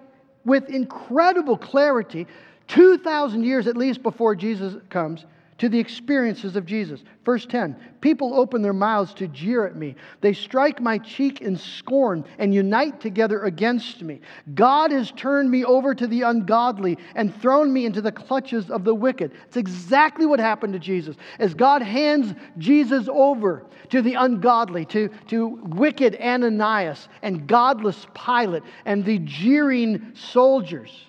with 0.44 0.70
incredible 0.70 1.58
clarity, 1.58 2.26
2,000 2.68 3.42
years 3.42 3.66
at 3.66 3.76
least 3.76 4.02
before 4.04 4.36
Jesus 4.36 4.76
comes, 4.88 5.26
to 5.58 5.68
the 5.68 5.78
experiences 5.78 6.54
of 6.56 6.66
Jesus. 6.66 7.02
Verse 7.24 7.46
10 7.46 7.76
People 8.00 8.34
open 8.34 8.62
their 8.62 8.72
mouths 8.72 9.14
to 9.14 9.26
jeer 9.28 9.66
at 9.66 9.76
me. 9.76 9.96
They 10.20 10.32
strike 10.32 10.80
my 10.80 10.98
cheek 10.98 11.40
in 11.40 11.56
scorn 11.56 12.24
and 12.38 12.54
unite 12.54 13.00
together 13.00 13.44
against 13.44 14.02
me. 14.02 14.20
God 14.54 14.92
has 14.92 15.10
turned 15.12 15.50
me 15.50 15.64
over 15.64 15.94
to 15.94 16.06
the 16.06 16.22
ungodly 16.22 16.98
and 17.14 17.34
thrown 17.40 17.72
me 17.72 17.86
into 17.86 18.00
the 18.00 18.12
clutches 18.12 18.70
of 18.70 18.84
the 18.84 18.94
wicked. 18.94 19.32
It's 19.46 19.56
exactly 19.56 20.26
what 20.26 20.38
happened 20.38 20.74
to 20.74 20.78
Jesus. 20.78 21.16
As 21.38 21.54
God 21.54 21.82
hands 21.82 22.34
Jesus 22.58 23.08
over 23.10 23.66
to 23.90 24.02
the 24.02 24.14
ungodly, 24.14 24.84
to, 24.86 25.08
to 25.28 25.46
wicked 25.46 26.16
Ananias 26.20 27.08
and 27.22 27.46
godless 27.46 28.06
Pilate 28.14 28.62
and 28.84 29.04
the 29.04 29.18
jeering 29.20 30.12
soldiers 30.14 31.06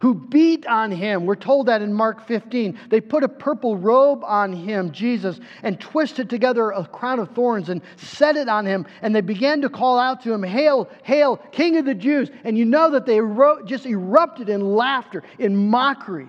who 0.00 0.14
beat 0.14 0.66
on 0.66 0.90
him. 0.90 1.26
We're 1.26 1.36
told 1.36 1.66
that 1.66 1.82
in 1.82 1.92
Mark 1.92 2.26
15. 2.26 2.78
They 2.88 3.00
put 3.00 3.22
a 3.22 3.28
purple 3.28 3.76
robe 3.76 4.24
on 4.24 4.52
him, 4.52 4.92
Jesus, 4.92 5.38
and 5.62 5.78
twisted 5.78 6.28
together 6.30 6.70
a 6.70 6.86
crown 6.86 7.20
of 7.20 7.30
thorns 7.32 7.68
and 7.68 7.82
set 7.96 8.36
it 8.36 8.48
on 8.48 8.64
him. 8.64 8.86
And 9.02 9.14
they 9.14 9.20
began 9.20 9.60
to 9.60 9.68
call 9.68 9.98
out 9.98 10.22
to 10.22 10.32
him, 10.32 10.42
Hail, 10.42 10.88
hail, 11.02 11.36
King 11.52 11.76
of 11.76 11.84
the 11.84 11.94
Jews. 11.94 12.30
And 12.44 12.56
you 12.56 12.64
know 12.64 12.90
that 12.92 13.04
they 13.04 13.20
just 13.66 13.84
erupted 13.84 14.48
in 14.48 14.74
laughter, 14.74 15.22
in 15.38 15.54
mockery. 15.68 16.28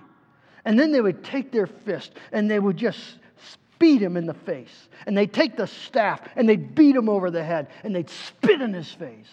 And 0.65 0.77
then 0.77 0.91
they 0.91 1.01
would 1.01 1.23
take 1.23 1.51
their 1.51 1.67
fist 1.67 2.11
and 2.31 2.51
they 2.51 2.59
would 2.59 2.77
just 2.77 3.19
beat 3.79 4.01
him 4.01 4.17
in 4.17 4.25
the 4.25 4.33
face. 4.33 4.89
And 5.07 5.17
they'd 5.17 5.33
take 5.33 5.55
the 5.55 5.65
staff 5.65 6.21
and 6.35 6.47
they'd 6.47 6.75
beat 6.75 6.95
him 6.95 7.07
over 7.07 7.31
the 7.31 7.43
head 7.43 7.67
and 7.83 7.95
they'd 7.95 8.09
spit 8.09 8.61
in 8.61 8.73
his 8.73 8.91
face. 8.91 9.29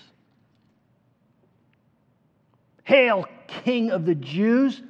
Hail, 2.85 3.27
King 3.48 3.90
of 3.90 4.06
the 4.06 4.14
Jews. 4.14 4.80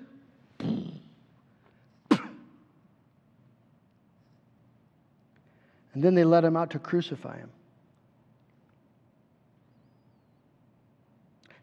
And 5.94 6.04
then 6.04 6.14
they 6.14 6.24
let 6.24 6.44
him 6.44 6.56
out 6.56 6.70
to 6.70 6.78
crucify 6.78 7.38
him. 7.38 7.50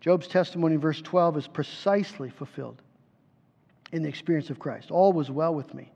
Job's 0.01 0.27
testimony, 0.27 0.75
verse 0.75 1.01
12, 1.01 1.37
is 1.37 1.47
precisely 1.47 2.29
fulfilled 2.29 2.81
in 3.91 4.03
the 4.03 4.09
experience 4.09 4.49
of 4.49 4.59
Christ. 4.59 4.91
All 4.91 5.13
was 5.13 5.31
well 5.31 5.55
with 5.55 5.73
me. 5.73 5.91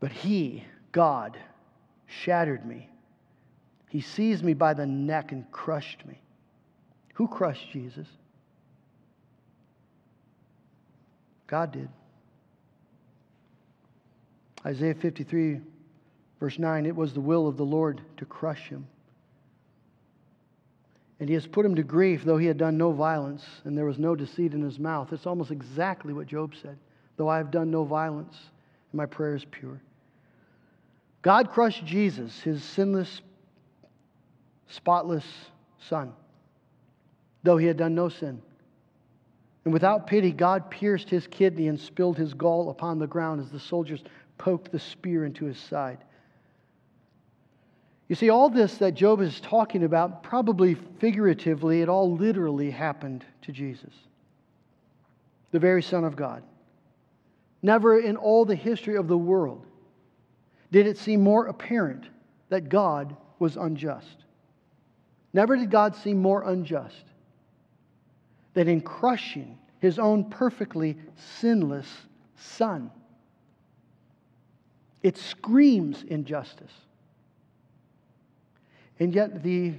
But 0.00 0.10
he, 0.10 0.64
God, 0.90 1.36
shattered 2.06 2.64
me. 2.64 2.88
He 3.90 4.00
seized 4.00 4.42
me 4.42 4.54
by 4.54 4.72
the 4.72 4.86
neck 4.86 5.32
and 5.32 5.50
crushed 5.52 6.06
me. 6.06 6.20
Who 7.14 7.28
crushed 7.28 7.70
Jesus? 7.70 8.08
God 11.50 11.72
did. 11.72 11.88
Isaiah 14.64 14.94
53, 14.94 15.60
verse 16.38 16.58
9 16.60 16.86
it 16.86 16.94
was 16.94 17.12
the 17.12 17.20
will 17.20 17.48
of 17.48 17.56
the 17.56 17.64
Lord 17.64 18.00
to 18.18 18.24
crush 18.24 18.68
him. 18.68 18.86
And 21.18 21.28
he 21.28 21.34
has 21.34 21.48
put 21.48 21.66
him 21.66 21.74
to 21.74 21.82
grief, 21.82 22.22
though 22.24 22.36
he 22.38 22.46
had 22.46 22.56
done 22.56 22.78
no 22.78 22.92
violence, 22.92 23.44
and 23.64 23.76
there 23.76 23.84
was 23.84 23.98
no 23.98 24.14
deceit 24.14 24.54
in 24.54 24.62
his 24.62 24.78
mouth. 24.78 25.12
It's 25.12 25.26
almost 25.26 25.50
exactly 25.50 26.12
what 26.12 26.28
Job 26.28 26.54
said. 26.62 26.78
Though 27.16 27.28
I 27.28 27.38
have 27.38 27.50
done 27.50 27.70
no 27.70 27.82
violence, 27.82 28.36
and 28.92 28.98
my 28.98 29.06
prayer 29.06 29.34
is 29.34 29.44
pure. 29.44 29.80
God 31.22 31.50
crushed 31.50 31.84
Jesus, 31.84 32.40
his 32.40 32.62
sinless, 32.62 33.22
spotless 34.68 35.26
son, 35.80 36.12
though 37.42 37.56
he 37.56 37.66
had 37.66 37.76
done 37.76 37.96
no 37.96 38.08
sin. 38.08 38.40
And 39.64 39.74
without 39.74 40.06
pity, 40.06 40.32
God 40.32 40.70
pierced 40.70 41.10
his 41.10 41.26
kidney 41.26 41.68
and 41.68 41.78
spilled 41.78 42.16
his 42.16 42.32
gall 42.34 42.70
upon 42.70 42.98
the 42.98 43.06
ground 43.06 43.40
as 43.40 43.50
the 43.50 43.60
soldiers 43.60 44.02
poked 44.38 44.72
the 44.72 44.78
spear 44.78 45.24
into 45.24 45.44
his 45.44 45.58
side. 45.58 45.98
You 48.08 48.16
see, 48.16 48.30
all 48.30 48.48
this 48.48 48.78
that 48.78 48.94
Job 48.94 49.20
is 49.20 49.40
talking 49.40 49.84
about, 49.84 50.22
probably 50.22 50.74
figuratively, 50.74 51.82
it 51.82 51.88
all 51.88 52.16
literally 52.16 52.70
happened 52.70 53.24
to 53.42 53.52
Jesus, 53.52 53.92
the 55.52 55.58
very 55.58 55.82
Son 55.82 56.04
of 56.04 56.16
God. 56.16 56.42
Never 57.62 58.00
in 58.00 58.16
all 58.16 58.44
the 58.44 58.56
history 58.56 58.96
of 58.96 59.06
the 59.06 59.18
world 59.18 59.66
did 60.72 60.86
it 60.86 60.96
seem 60.96 61.20
more 61.20 61.46
apparent 61.46 62.06
that 62.48 62.68
God 62.68 63.14
was 63.38 63.56
unjust. 63.56 64.24
Never 65.32 65.56
did 65.56 65.70
God 65.70 65.94
seem 65.94 66.18
more 66.18 66.48
unjust 66.48 67.04
that 68.54 68.68
in 68.68 68.80
crushing 68.80 69.58
his 69.78 69.98
own 69.98 70.24
perfectly 70.24 70.98
sinless 71.38 71.88
son, 72.36 72.90
it 75.02 75.16
screams 75.16 76.02
injustice. 76.02 76.72
And 78.98 79.14
yet, 79.14 79.42
the, 79.42 79.74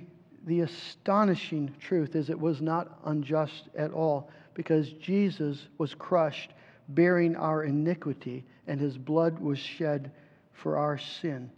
the 0.47 0.61
astonishing 0.61 1.73
truth 1.79 2.15
is 2.15 2.29
it 2.29 2.39
was 2.39 2.61
not 2.61 2.99
unjust 3.05 3.69
at 3.77 3.91
all 3.91 4.31
because 4.55 4.93
Jesus 4.93 5.67
was 5.77 5.93
crushed, 5.93 6.53
bearing 6.89 7.35
our 7.35 7.63
iniquity, 7.63 8.43
and 8.65 8.79
his 8.79 8.97
blood 8.97 9.39
was 9.39 9.59
shed 9.59 10.11
for 10.53 10.77
our 10.77 10.97
sin. 10.97 11.51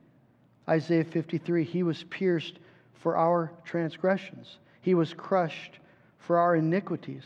Isaiah 0.67 1.05
53 1.05 1.63
He 1.63 1.83
was 1.83 2.03
pierced 2.03 2.59
for 2.93 3.15
our 3.15 3.51
transgressions, 3.63 4.57
He 4.81 4.93
was 4.93 5.13
crushed 5.13 5.79
for 6.25 6.37
our 6.37 6.55
iniquities. 6.55 7.23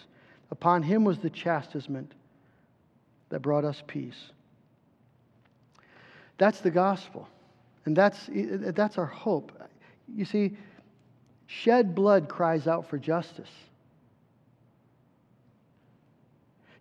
Upon 0.51 0.83
him 0.83 1.03
was 1.03 1.19
the 1.19 1.29
chastisement 1.29 2.13
that 3.29 3.41
brought 3.41 3.65
us 3.65 3.83
peace. 3.87 4.31
That's 6.37 6.61
the 6.61 6.71
gospel. 6.71 7.27
And 7.85 7.95
that's, 7.95 8.29
that's 8.31 8.97
our 8.97 9.05
hope. 9.05 9.51
You 10.13 10.25
see, 10.25 10.57
shed 11.47 11.95
blood 11.95 12.29
cries 12.29 12.67
out 12.67 12.89
for 12.89 12.97
justice. 12.97 13.49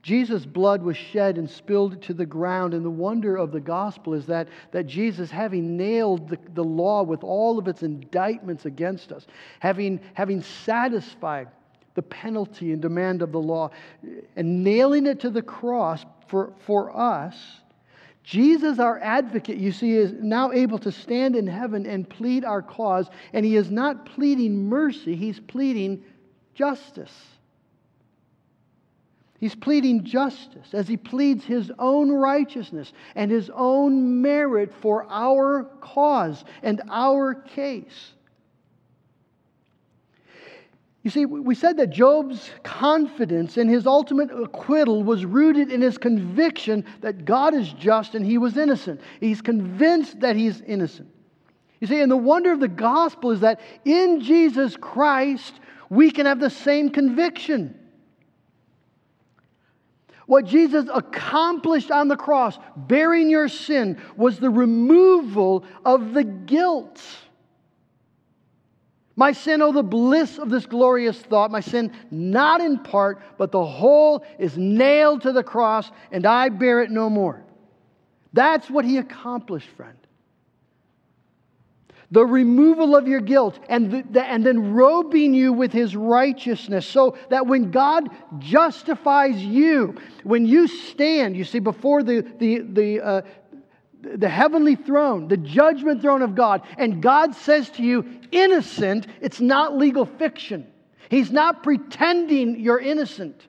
Jesus' 0.03 0.47
blood 0.47 0.83
was 0.83 0.97
shed 0.97 1.37
and 1.37 1.51
spilled 1.51 2.01
to 2.03 2.15
the 2.15 2.27
ground. 2.27 2.75
And 2.75 2.85
the 2.85 2.91
wonder 2.91 3.37
of 3.37 3.51
the 3.51 3.61
gospel 3.61 4.15
is 4.15 4.27
that, 4.27 4.49
that 4.71 4.87
Jesus, 4.87 5.33
having 5.33 5.77
nailed 5.77 6.29
the, 6.29 6.39
the 6.55 6.63
law 6.63 7.03
with 7.03 7.25
all 7.25 7.59
of 7.59 7.67
its 7.67 7.83
indictments 7.83 8.67
against 8.67 9.11
us, 9.11 9.27
having, 9.59 9.99
having 10.15 10.43
satisfied 10.43 11.49
the 11.97 12.03
penalty 12.03 12.73
and 12.73 12.81
demand 12.81 13.23
of 13.23 13.33
the 13.33 13.41
law 13.41 13.71
and 14.37 14.63
nailing 14.63 15.07
it 15.07 15.19
to 15.21 15.31
the 15.31 15.43
cross 15.43 16.05
for, 16.29 16.53
for 16.65 16.97
us, 16.97 17.37
Jesus, 18.27 18.81
our 18.81 18.99
advocate, 18.99 19.57
you 19.57 19.71
see, 19.71 19.93
is 19.93 20.13
now 20.13 20.51
able 20.51 20.79
to 20.79 20.91
stand 20.91 21.37
in 21.37 21.47
heaven 21.47 21.87
and 21.87 22.09
plead 22.09 22.45
our 22.45 22.61
cause. 22.61 23.09
And 23.33 23.47
he 23.47 23.55
is 23.55 23.71
not 23.71 24.05
pleading 24.05 24.69
mercy, 24.69 25.15
he's 25.15 25.39
pleading 25.39 26.03
justice. 26.53 27.15
He's 29.39 29.55
pleading 29.55 30.03
justice 30.03 30.73
as 30.73 30.89
he 30.89 30.97
pleads 30.97 31.45
his 31.45 31.71
own 31.79 32.11
righteousness 32.11 32.93
and 33.15 33.31
his 33.31 33.49
own 33.55 34.23
merit 34.23 34.73
for 34.81 35.07
our 35.09 35.65
cause 35.81 36.45
and 36.65 36.83
our 36.91 37.35
case. 37.35 38.15
You 41.07 41.11
see, 41.11 41.25
we 41.25 41.55
said 41.55 41.77
that 41.77 41.91
Job's 41.91 42.51
confidence 42.65 43.59
in 43.59 43.69
his 43.69 43.87
ultimate 43.87 44.29
acquittal 44.33 45.05
was 45.05 45.25
rooted 45.25 45.71
in 45.71 45.81
his 45.81 45.99
conviction 45.99 46.85
that 47.01 47.25
God 47.25 47.55
is 47.55 47.73
just 47.75 48.17
and 48.17 48.27
he 48.27 48.39
was 48.39 48.57
innocent. 48.57 49.01
He's 49.21 49.41
convinced 49.41 50.19
that 50.19 50.35
he's 50.35 50.63
innocent. 50.63 51.09
You 51.79 51.87
see, 51.87 52.01
and 52.01 52.11
the 52.11 52.17
wonder 52.17 52.51
of 52.51 52.59
the 52.59 52.67
gospel 52.67 53.31
is 53.31 53.39
that 53.39 53.61
in 53.85 54.21
Jesus 54.21 54.77
Christ, 54.77 55.61
we 55.91 56.11
can 56.11 56.27
have 56.27 56.41
the 56.41 56.51
same 56.51 56.91
conviction. 56.91 57.79
What 60.27 60.45
Jesus 60.45 60.89
accomplished 60.93 61.93
on 61.93 62.09
the 62.09 62.17
cross, 62.17 62.59
bearing 62.77 63.31
your 63.31 63.47
sin, 63.47 64.03
was 64.17 64.41
the 64.41 64.51
removal 64.51 65.65
of 65.85 66.15
the 66.15 66.25
guilt 66.25 67.01
My 69.19 69.33
sin, 69.33 69.63
oh, 69.63 69.73
the 69.73 69.83
bliss 69.83 70.39
of 70.39 70.51
this 70.51 70.67
glorious 70.67 71.19
thought. 71.19 71.51
My 71.51 71.61
sin, 71.61 71.91
not 72.11 72.61
in 72.61 72.79
part, 72.79 73.23
but 73.39 73.51
the 73.51 73.65
whole, 73.65 74.25
is 74.39 74.59
nailed 74.59 75.23
to 75.23 75.33
the 75.33 75.43
cross, 75.43 75.91
and 76.13 76.27
I 76.27 76.51
bear 76.51 76.83
it 76.83 76.91
no 76.91 77.09
more. 77.09 77.43
That's 78.35 78.69
what 78.69 78.85
he 78.85 78.99
accomplished, 78.99 79.69
friend. 79.71 79.97
The 82.11 82.25
removal 82.25 82.95
of 82.95 83.09
your 83.09 83.21
guilt 83.21 83.59
and, 83.71 83.91
the, 83.91 84.03
the, 84.11 84.23
and 84.23 84.45
then 84.45 84.75
robing 84.75 85.35
you 85.35 85.53
with 85.55 85.73
his 85.73 85.97
righteousness, 85.97 86.87
so 86.87 87.17
that 87.31 87.47
when 87.47 87.71
God 87.71 88.11
justifies 88.39 89.43
you, 89.43 89.97
when 90.23 90.45
you 90.45 90.69
stand, 90.69 91.37
you 91.37 91.45
see, 91.45 91.59
before 91.59 92.03
the, 92.03 92.21
the, 92.39 92.59
the, 92.61 93.01
uh, 93.01 93.23
the 94.15 94.29
heavenly 94.29 94.77
throne, 94.77 95.29
the 95.29 95.37
judgment 95.37 96.03
throne 96.03 96.23
of 96.23 96.35
God, 96.35 96.63
and 96.79 97.03
God 97.03 97.35
says 97.35 97.69
to 97.71 97.83
you, 97.83 98.05
innocent, 98.31 99.07
it's 99.21 99.41
not 99.41 99.77
legal 99.77 100.07
fiction. 100.07 100.67
He's 101.09 101.31
not 101.31 101.63
pretending 101.63 102.61
you're 102.61 102.79
innocent. 102.79 103.47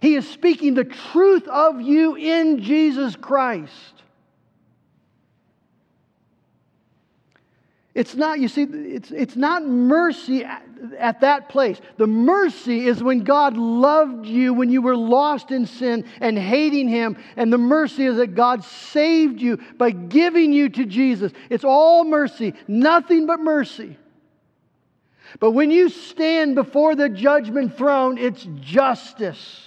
He 0.00 0.14
is 0.14 0.28
speaking 0.28 0.74
the 0.74 0.84
truth 0.84 1.46
of 1.48 1.80
you 1.80 2.14
in 2.16 2.62
Jesus 2.62 3.16
Christ. 3.16 4.02
It's 7.98 8.14
not, 8.14 8.38
you 8.38 8.46
see, 8.46 8.62
it's, 8.62 9.10
it's 9.10 9.34
not 9.34 9.66
mercy 9.66 10.44
at, 10.44 10.62
at, 11.00 11.20
that 11.22 11.48
place. 11.48 11.80
The 11.96 12.06
mercy 12.06 12.86
is 12.86 13.02
when 13.02 13.24
God 13.24 13.56
loved 13.56 14.24
you 14.24 14.54
when 14.54 14.70
you 14.70 14.82
were 14.82 14.94
lost 14.94 15.50
in 15.50 15.66
sin 15.66 16.04
and 16.20 16.38
hating 16.38 16.86
Him. 16.86 17.16
And 17.36 17.52
the 17.52 17.58
mercy 17.58 18.06
is 18.06 18.18
that 18.18 18.36
God 18.36 18.62
saved 18.62 19.42
you 19.42 19.56
by 19.78 19.90
giving 19.90 20.52
you 20.52 20.68
to 20.68 20.84
Jesus. 20.84 21.32
It's 21.50 21.64
all 21.64 22.04
mercy, 22.04 22.54
nothing 22.68 23.26
but 23.26 23.40
mercy. 23.40 23.96
But 25.40 25.50
when 25.50 25.72
you 25.72 25.88
stand 25.88 26.54
before 26.54 26.94
the 26.94 27.08
judgment 27.08 27.76
throne, 27.76 28.16
it's 28.16 28.46
justice. 28.60 29.60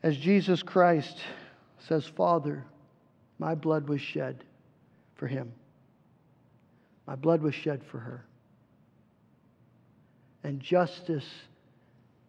As 0.00 0.16
Jesus 0.16 0.62
Christ 0.62 1.18
says, 1.88 2.04
Father, 2.06 2.64
my 3.38 3.54
blood 3.54 3.88
was 3.88 4.00
shed 4.00 4.44
for 5.14 5.26
him. 5.26 5.52
My 7.06 7.14
blood 7.14 7.42
was 7.42 7.54
shed 7.54 7.82
for 7.90 7.98
her. 7.98 8.24
And 10.44 10.60
justice 10.60 11.28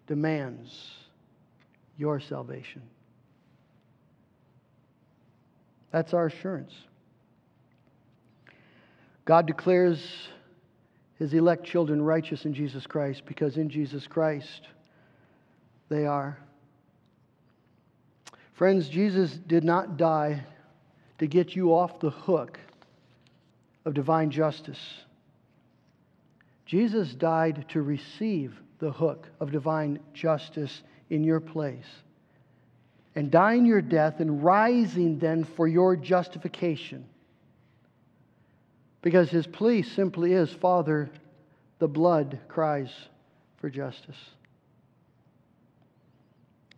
demands 0.07 0.91
your 1.97 2.20
salvation. 2.20 2.82
That's 5.91 6.14
our 6.14 6.28
assurance. 6.28 6.74
God 9.26 9.45
declares 9.47 10.01
his 11.18 11.34
elect 11.34 11.66
children 11.66 12.01
righteous 12.01 12.45
in 12.45 12.53
Jesus 12.53 12.88
Christ 12.88 13.24
because 13.26 13.57
in 13.57 13.70
Jesus 13.70 14.07
Christ 14.07 14.68
they 15.89 16.05
are. 16.05 16.38
Friends, 18.53 18.89
Jesus 18.89 19.34
did 19.34 19.64
not 19.64 19.97
die 19.97 20.43
to 21.20 21.28
get 21.28 21.55
you 21.55 21.74
off 21.74 21.99
the 21.99 22.09
hook 22.09 22.59
of 23.86 23.93
divine 23.93 24.32
justice. 24.32 24.80
Jesus 26.65 27.13
died 27.13 27.65
to 27.70 27.82
receive 27.82 28.59
the 28.80 28.91
hook 28.91 29.28
of 29.39 29.51
divine 29.51 29.99
justice 30.13 30.84
in 31.09 31.24
your 31.24 31.39
place. 31.39 31.88
And 33.15 33.32
dying 33.32 33.65
your 33.65 33.82
death 33.82 34.20
and 34.20 34.43
rising 34.43 35.20
then 35.20 35.43
for 35.43 35.67
your 35.67 35.95
justification. 35.95 37.05
Because 39.01 39.30
his 39.30 39.47
plea 39.47 39.82
simply 39.82 40.34
is 40.34 40.51
Father, 40.51 41.09
the 41.80 41.88
blood 41.88 42.39
cries 42.47 42.91
for 43.57 43.70
justice. 43.70 44.17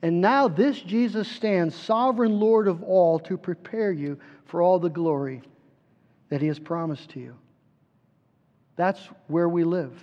And 0.01 0.21
now 0.21 0.47
this 0.47 0.79
Jesus 0.81 1.27
stands, 1.27 1.75
sovereign 1.75 2.39
Lord 2.39 2.67
of 2.67 2.83
all, 2.83 3.19
to 3.19 3.37
prepare 3.37 3.91
you 3.91 4.19
for 4.45 4.61
all 4.61 4.79
the 4.79 4.89
glory 4.89 5.41
that 6.29 6.41
he 6.41 6.47
has 6.47 6.59
promised 6.59 7.09
to 7.11 7.19
you. 7.19 7.35
That's 8.75 8.99
where 9.27 9.49
we 9.49 9.63
live. 9.63 9.93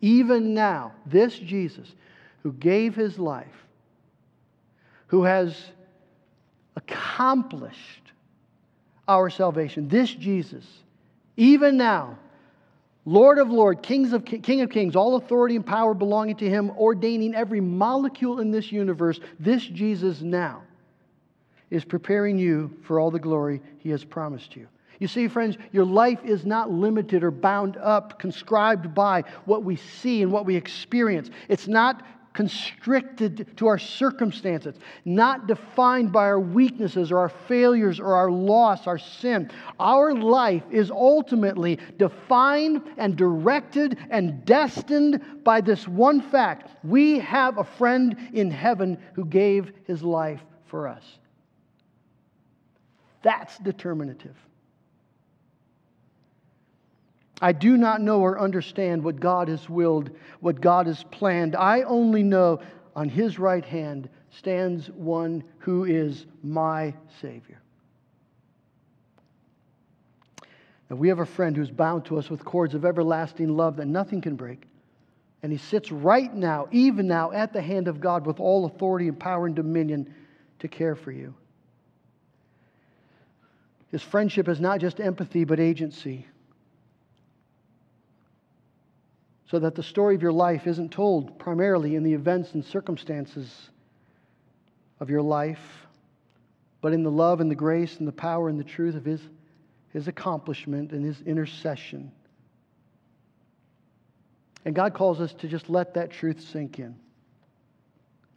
Even 0.00 0.54
now, 0.54 0.92
this 1.06 1.38
Jesus 1.38 1.94
who 2.42 2.52
gave 2.52 2.94
his 2.94 3.18
life, 3.18 3.66
who 5.08 5.24
has 5.24 5.56
accomplished 6.74 8.12
our 9.06 9.28
salvation, 9.28 9.88
this 9.88 10.10
Jesus, 10.10 10.64
even 11.36 11.76
now, 11.76 12.18
Lord 13.04 13.38
of 13.38 13.50
Lords, 13.50 13.80
Kings 13.82 14.12
of 14.12 14.24
King 14.24 14.60
of 14.60 14.70
Kings, 14.70 14.94
all 14.94 15.16
authority 15.16 15.56
and 15.56 15.66
power 15.66 15.92
belonging 15.92 16.36
to 16.36 16.48
him, 16.48 16.70
ordaining 16.78 17.34
every 17.34 17.60
molecule 17.60 18.38
in 18.38 18.50
this 18.52 18.70
universe, 18.70 19.18
this 19.40 19.64
Jesus 19.64 20.20
now 20.20 20.62
is 21.70 21.84
preparing 21.84 22.38
you 22.38 22.70
for 22.82 23.00
all 23.00 23.10
the 23.10 23.18
glory 23.18 23.60
he 23.78 23.90
has 23.90 24.04
promised 24.04 24.54
you. 24.54 24.68
You 25.00 25.08
see, 25.08 25.26
friends, 25.26 25.56
your 25.72 25.84
life 25.84 26.20
is 26.24 26.46
not 26.46 26.70
limited 26.70 27.24
or 27.24 27.32
bound 27.32 27.76
up, 27.78 28.20
conscribed 28.20 28.94
by 28.94 29.24
what 29.46 29.64
we 29.64 29.74
see 29.74 30.22
and 30.22 30.30
what 30.30 30.46
we 30.46 30.54
experience. 30.54 31.28
It's 31.48 31.66
not 31.66 32.06
constricted 32.32 33.56
to 33.56 33.66
our 33.66 33.78
circumstances, 33.78 34.76
not 35.04 35.46
defined 35.46 36.12
by 36.12 36.24
our 36.24 36.40
weaknesses 36.40 37.12
or 37.12 37.18
our 37.18 37.28
failures 37.28 38.00
or 38.00 38.14
our 38.14 38.30
loss, 38.30 38.86
our 38.86 38.98
sin. 38.98 39.50
Our 39.78 40.14
life 40.14 40.62
is 40.70 40.90
ultimately 40.90 41.78
defined 41.98 42.82
and 42.96 43.16
directed 43.16 43.98
and 44.10 44.44
destined 44.44 45.44
by 45.44 45.60
this 45.60 45.86
one 45.86 46.20
fact 46.20 46.70
we 46.84 47.18
have 47.18 47.58
a 47.58 47.64
friend 47.64 48.16
in 48.32 48.50
heaven 48.50 48.98
who 49.14 49.24
gave 49.24 49.72
his 49.86 50.02
life 50.02 50.40
for 50.66 50.88
us. 50.88 51.04
That's 53.22 53.58
determinative. 53.58 54.36
I 57.42 57.50
do 57.50 57.76
not 57.76 58.00
know 58.00 58.20
or 58.20 58.40
understand 58.40 59.02
what 59.02 59.18
God 59.18 59.48
has 59.48 59.68
willed, 59.68 60.10
what 60.38 60.60
God 60.60 60.86
has 60.86 61.02
planned. 61.10 61.56
I 61.56 61.82
only 61.82 62.22
know 62.22 62.60
on 62.94 63.08
his 63.08 63.36
right 63.36 63.64
hand 63.64 64.08
stands 64.30 64.88
one 64.90 65.42
who 65.58 65.84
is 65.84 66.26
my 66.44 66.94
Savior. 67.20 67.60
Now, 70.88 70.96
we 70.96 71.08
have 71.08 71.18
a 71.18 71.26
friend 71.26 71.56
who's 71.56 71.70
bound 71.70 72.04
to 72.06 72.18
us 72.18 72.30
with 72.30 72.44
cords 72.44 72.74
of 72.74 72.84
everlasting 72.84 73.56
love 73.56 73.76
that 73.76 73.86
nothing 73.86 74.20
can 74.20 74.36
break. 74.36 74.62
And 75.42 75.50
he 75.50 75.58
sits 75.58 75.90
right 75.90 76.32
now, 76.32 76.68
even 76.70 77.08
now, 77.08 77.32
at 77.32 77.52
the 77.52 77.60
hand 77.60 77.88
of 77.88 78.00
God 78.00 78.24
with 78.24 78.38
all 78.38 78.66
authority 78.66 79.08
and 79.08 79.18
power 79.18 79.46
and 79.46 79.56
dominion 79.56 80.14
to 80.60 80.68
care 80.68 80.94
for 80.94 81.10
you. 81.10 81.34
His 83.90 84.02
friendship 84.02 84.48
is 84.48 84.60
not 84.60 84.78
just 84.78 85.00
empathy, 85.00 85.44
but 85.44 85.58
agency. 85.58 86.26
So 89.52 89.58
that 89.58 89.74
the 89.74 89.82
story 89.82 90.14
of 90.14 90.22
your 90.22 90.32
life 90.32 90.66
isn't 90.66 90.92
told 90.92 91.38
primarily 91.38 91.94
in 91.94 92.04
the 92.04 92.14
events 92.14 92.54
and 92.54 92.64
circumstances 92.64 93.68
of 94.98 95.10
your 95.10 95.20
life, 95.20 95.86
but 96.80 96.94
in 96.94 97.02
the 97.02 97.10
love 97.10 97.42
and 97.42 97.50
the 97.50 97.54
grace 97.54 97.98
and 97.98 98.08
the 98.08 98.12
power 98.12 98.48
and 98.48 98.58
the 98.58 98.64
truth 98.64 98.94
of 98.94 99.04
His, 99.04 99.20
his 99.90 100.08
accomplishment 100.08 100.92
and 100.92 101.04
His 101.04 101.20
intercession. 101.20 102.10
And 104.64 104.74
God 104.74 104.94
calls 104.94 105.20
us 105.20 105.34
to 105.34 105.48
just 105.48 105.68
let 105.68 105.92
that 105.92 106.10
truth 106.10 106.40
sink 106.40 106.78
in. 106.78 106.96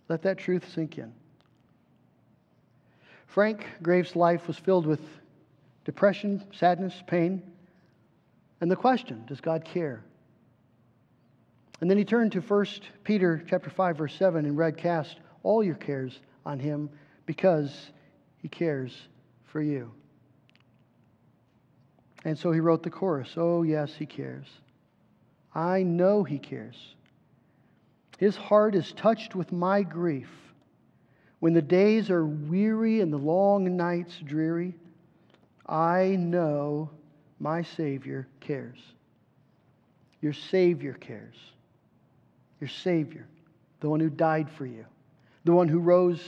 Let 0.10 0.24
that 0.24 0.38
truth 0.38 0.70
sink 0.74 0.98
in. 0.98 1.14
Frank 3.28 3.66
Graeff's 3.82 4.18
life 4.18 4.50
was 4.50 4.58
filled 4.58 4.86
with 4.86 5.00
depression, 5.86 6.44
sadness, 6.52 6.94
pain, 7.08 7.42
and 8.60 8.70
the 8.70 8.76
question 8.76 9.24
does 9.30 9.40
God 9.40 9.64
care? 9.64 10.04
And 11.82 11.90
then 11.90 11.98
he 11.98 12.06
turned 12.06 12.32
to 12.34 12.42
1 12.42 12.66
Peter 13.04 13.44
chapter 13.48 13.70
5 13.70 13.98
verse 13.98 14.16
7 14.16 14.46
and 14.46 14.58
read 14.58 14.78
cast 14.78 15.20
all 15.44 15.64
your 15.64 15.76
cares 15.76 16.20
on 16.46 16.60
him 16.60 16.90
because 17.26 17.92
he 18.38 18.48
cares 18.48 19.08
for 19.44 19.62
you. 19.62 19.92
And 22.24 22.38
so 22.38 22.52
he 22.52 22.60
wrote 22.60 22.82
the 22.82 22.90
chorus, 22.90 23.34
"Oh 23.38 23.64
yes, 23.64 23.94
he 23.94 24.06
cares. 24.06 24.48
I 25.54 25.84
know 25.84 26.24
he 26.24 26.40
cares. 26.40 26.96
His 28.18 28.36
heart 28.36 28.74
is 28.76 28.94
touched 28.94 29.36
with 29.36 29.52
my 29.52 29.84
grief. 29.84 30.30
When 31.40 31.54
the 31.54 31.62
days 31.62 32.10
are 32.10 32.26
weary 32.26 33.02
and 33.02 33.12
the 33.12 33.18
long 33.18 33.76
nights 33.76 34.18
dreary, 34.20 34.74
I 35.68 36.16
know 36.18 36.90
my 37.40 37.62
Savior 37.62 38.28
cares. 38.40 38.80
Your 40.22 40.34
Savior 40.34 40.94
cares 40.94 41.36
your 42.60 42.70
Savior, 42.70 43.28
the 43.80 43.90
one 43.90 44.00
who 44.00 44.10
died 44.10 44.50
for 44.50 44.66
you, 44.66 44.86
the 45.44 45.52
one 45.52 45.68
who 45.68 45.80
rose 45.80 46.22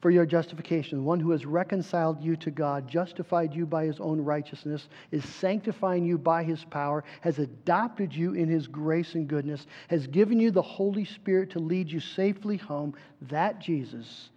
for 0.00 0.10
your 0.10 0.26
justification. 0.26 0.98
The 0.98 1.04
one 1.04 1.20
who 1.20 1.30
has 1.30 1.44
reconciled 1.44 2.22
you 2.22 2.36
to 2.36 2.50
God, 2.50 2.88
justified 2.88 3.54
you 3.54 3.66
by 3.66 3.84
his 3.84 4.00
own 4.00 4.20
righteousness, 4.20 4.88
is 5.10 5.24
sanctifying 5.24 6.04
you 6.04 6.16
by 6.16 6.42
his 6.42 6.64
power, 6.64 7.04
has 7.20 7.38
adopted 7.38 8.14
you 8.14 8.32
in 8.32 8.48
his 8.48 8.66
grace 8.66 9.14
and 9.14 9.28
goodness, 9.28 9.66
has 9.88 10.06
given 10.06 10.40
you 10.40 10.50
the 10.50 10.62
Holy 10.62 11.04
Spirit 11.04 11.50
to 11.50 11.58
lead 11.58 11.90
you 11.90 12.00
safely 12.00 12.56
home. 12.56 12.94
That 13.22 13.60
Jesus 13.60 14.30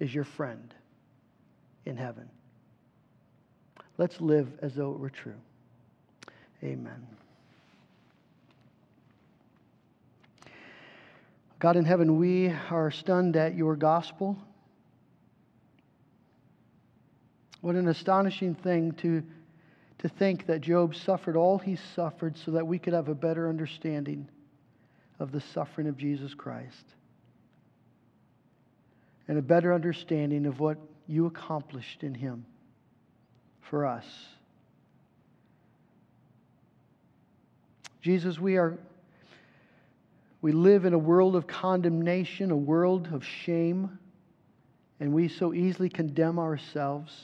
is 0.00 0.14
your 0.14 0.24
friend 0.24 0.74
in 1.84 1.96
heaven. 1.96 2.28
Let's 3.98 4.20
live 4.20 4.48
as 4.62 4.74
though 4.74 4.92
it 4.92 4.98
were 4.98 5.10
true. 5.10 5.40
Amen. 6.64 7.06
God 11.62 11.76
in 11.76 11.84
heaven, 11.84 12.18
we 12.18 12.52
are 12.72 12.90
stunned 12.90 13.36
at 13.36 13.54
your 13.54 13.76
gospel. 13.76 14.36
What 17.60 17.76
an 17.76 17.86
astonishing 17.86 18.56
thing 18.56 18.90
to, 18.94 19.22
to 19.98 20.08
think 20.08 20.46
that 20.46 20.60
Job 20.60 20.96
suffered 20.96 21.36
all 21.36 21.58
he 21.58 21.78
suffered 21.94 22.36
so 22.36 22.50
that 22.50 22.66
we 22.66 22.80
could 22.80 22.94
have 22.94 23.08
a 23.08 23.14
better 23.14 23.48
understanding 23.48 24.28
of 25.20 25.30
the 25.30 25.40
suffering 25.40 25.86
of 25.86 25.96
Jesus 25.96 26.34
Christ 26.34 26.84
and 29.28 29.38
a 29.38 29.42
better 29.42 29.72
understanding 29.72 30.46
of 30.46 30.58
what 30.58 30.78
you 31.06 31.26
accomplished 31.26 32.02
in 32.02 32.12
him 32.12 32.44
for 33.60 33.86
us. 33.86 34.06
Jesus, 38.00 38.40
we 38.40 38.56
are 38.56 38.76
we 40.42 40.50
live 40.50 40.84
in 40.84 40.92
a 40.92 40.98
world 40.98 41.36
of 41.36 41.46
condemnation, 41.46 42.50
a 42.50 42.56
world 42.56 43.08
of 43.12 43.24
shame, 43.24 43.96
and 44.98 45.12
we 45.12 45.28
so 45.28 45.54
easily 45.54 45.88
condemn 45.88 46.40
ourselves. 46.40 47.16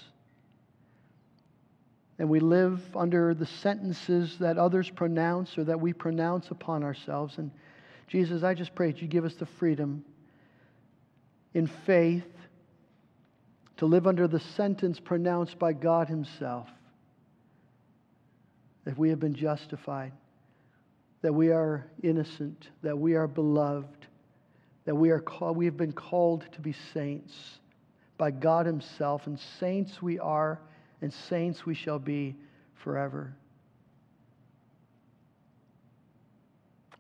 And 2.21 2.31
we 2.31 2.39
live 2.39 2.81
under 2.97 3.35
the 3.35 3.47
sentences 3.47 4.39
that 4.39 4.57
others 4.57 4.89
pronounce 4.89 5.59
or 5.59 5.65
that 5.65 5.81
we 5.81 5.93
pronounce 5.93 6.51
upon 6.53 6.85
ourselves. 6.85 7.39
And 7.39 7.51
Jesus, 8.07 8.45
I 8.45 8.55
just 8.55 8.75
pray 8.77 8.93
that 8.93 9.03
you 9.03 9.09
give 9.09 9.25
us 9.25 9.35
the 9.35 9.47
freedom 9.47 10.05
in 11.55 11.67
faith 11.67 12.25
to 13.79 13.87
live 13.87 14.07
under 14.07 14.29
the 14.29 14.41
sentence 14.41 15.01
pronounced 15.01 15.59
by 15.59 15.73
God 15.73 16.09
Himself 16.09 16.69
that 18.85 18.97
we 18.97 19.11
have 19.11 19.21
been 19.21 19.35
justified 19.35 20.13
that 21.23 21.33
we 21.33 21.51
are 21.51 21.87
innocent, 22.03 22.69
that 22.83 22.97
we 22.97 23.15
are 23.15 23.27
beloved, 23.27 24.07
that 24.85 24.95
we, 24.95 25.11
are 25.11 25.21
called, 25.21 25.57
we 25.57 25.65
have 25.65 25.77
been 25.77 25.93
called 25.93 26.45
to 26.53 26.61
be 26.61 26.75
saints 26.95 27.35
by 28.17 28.31
God 28.31 28.67
Himself, 28.67 29.27
and 29.27 29.39
saints 29.61 30.03
we 30.03 30.19
are, 30.19 30.61
and 31.01 31.13
saints 31.13 31.65
we 31.65 31.75
shall 31.75 31.99
be 31.99 32.37
forever. 32.83 33.35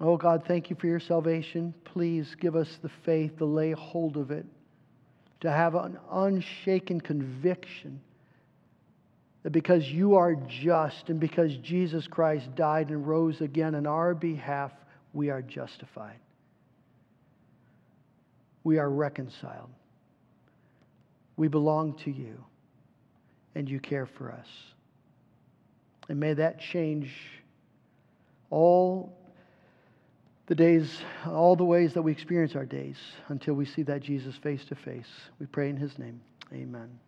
Oh 0.00 0.16
God, 0.16 0.44
thank 0.46 0.70
you 0.70 0.76
for 0.76 0.86
your 0.86 1.00
salvation. 1.00 1.74
Please 1.84 2.36
give 2.38 2.54
us 2.54 2.78
the 2.82 2.90
faith 3.04 3.38
to 3.38 3.44
lay 3.44 3.72
hold 3.72 4.16
of 4.16 4.30
it, 4.30 4.46
to 5.40 5.50
have 5.50 5.74
an 5.74 5.98
unshaken 6.10 7.00
conviction 7.00 8.00
that 9.42 9.50
because 9.50 9.86
you 9.86 10.16
are 10.16 10.34
just 10.34 11.08
and 11.08 11.20
because 11.20 11.56
Jesus 11.58 12.06
Christ 12.06 12.54
died 12.54 12.90
and 12.90 13.06
rose 13.06 13.40
again 13.40 13.74
on 13.74 13.86
our 13.86 14.14
behalf, 14.14 14.72
we 15.12 15.30
are 15.30 15.42
justified. 15.42 16.18
We 18.64 18.78
are 18.78 18.90
reconciled. 18.90 19.70
We 21.36 21.48
belong 21.48 21.94
to 22.04 22.10
you, 22.10 22.44
and 23.54 23.68
you 23.68 23.78
care 23.78 24.06
for 24.06 24.32
us. 24.32 24.48
And 26.08 26.18
may 26.18 26.34
that 26.34 26.60
change 26.60 27.12
all 28.50 29.16
the 30.46 30.54
days, 30.54 30.98
all 31.26 31.54
the 31.56 31.64
ways 31.64 31.94
that 31.94 32.02
we 32.02 32.10
experience 32.10 32.56
our 32.56 32.64
days 32.64 32.96
until 33.28 33.54
we 33.54 33.66
see 33.66 33.82
that 33.84 34.00
Jesus 34.00 34.34
face 34.36 34.64
to 34.66 34.74
face. 34.74 35.08
We 35.38 35.46
pray 35.46 35.68
in 35.68 35.76
his 35.76 35.98
name. 35.98 36.20
Amen. 36.52 36.98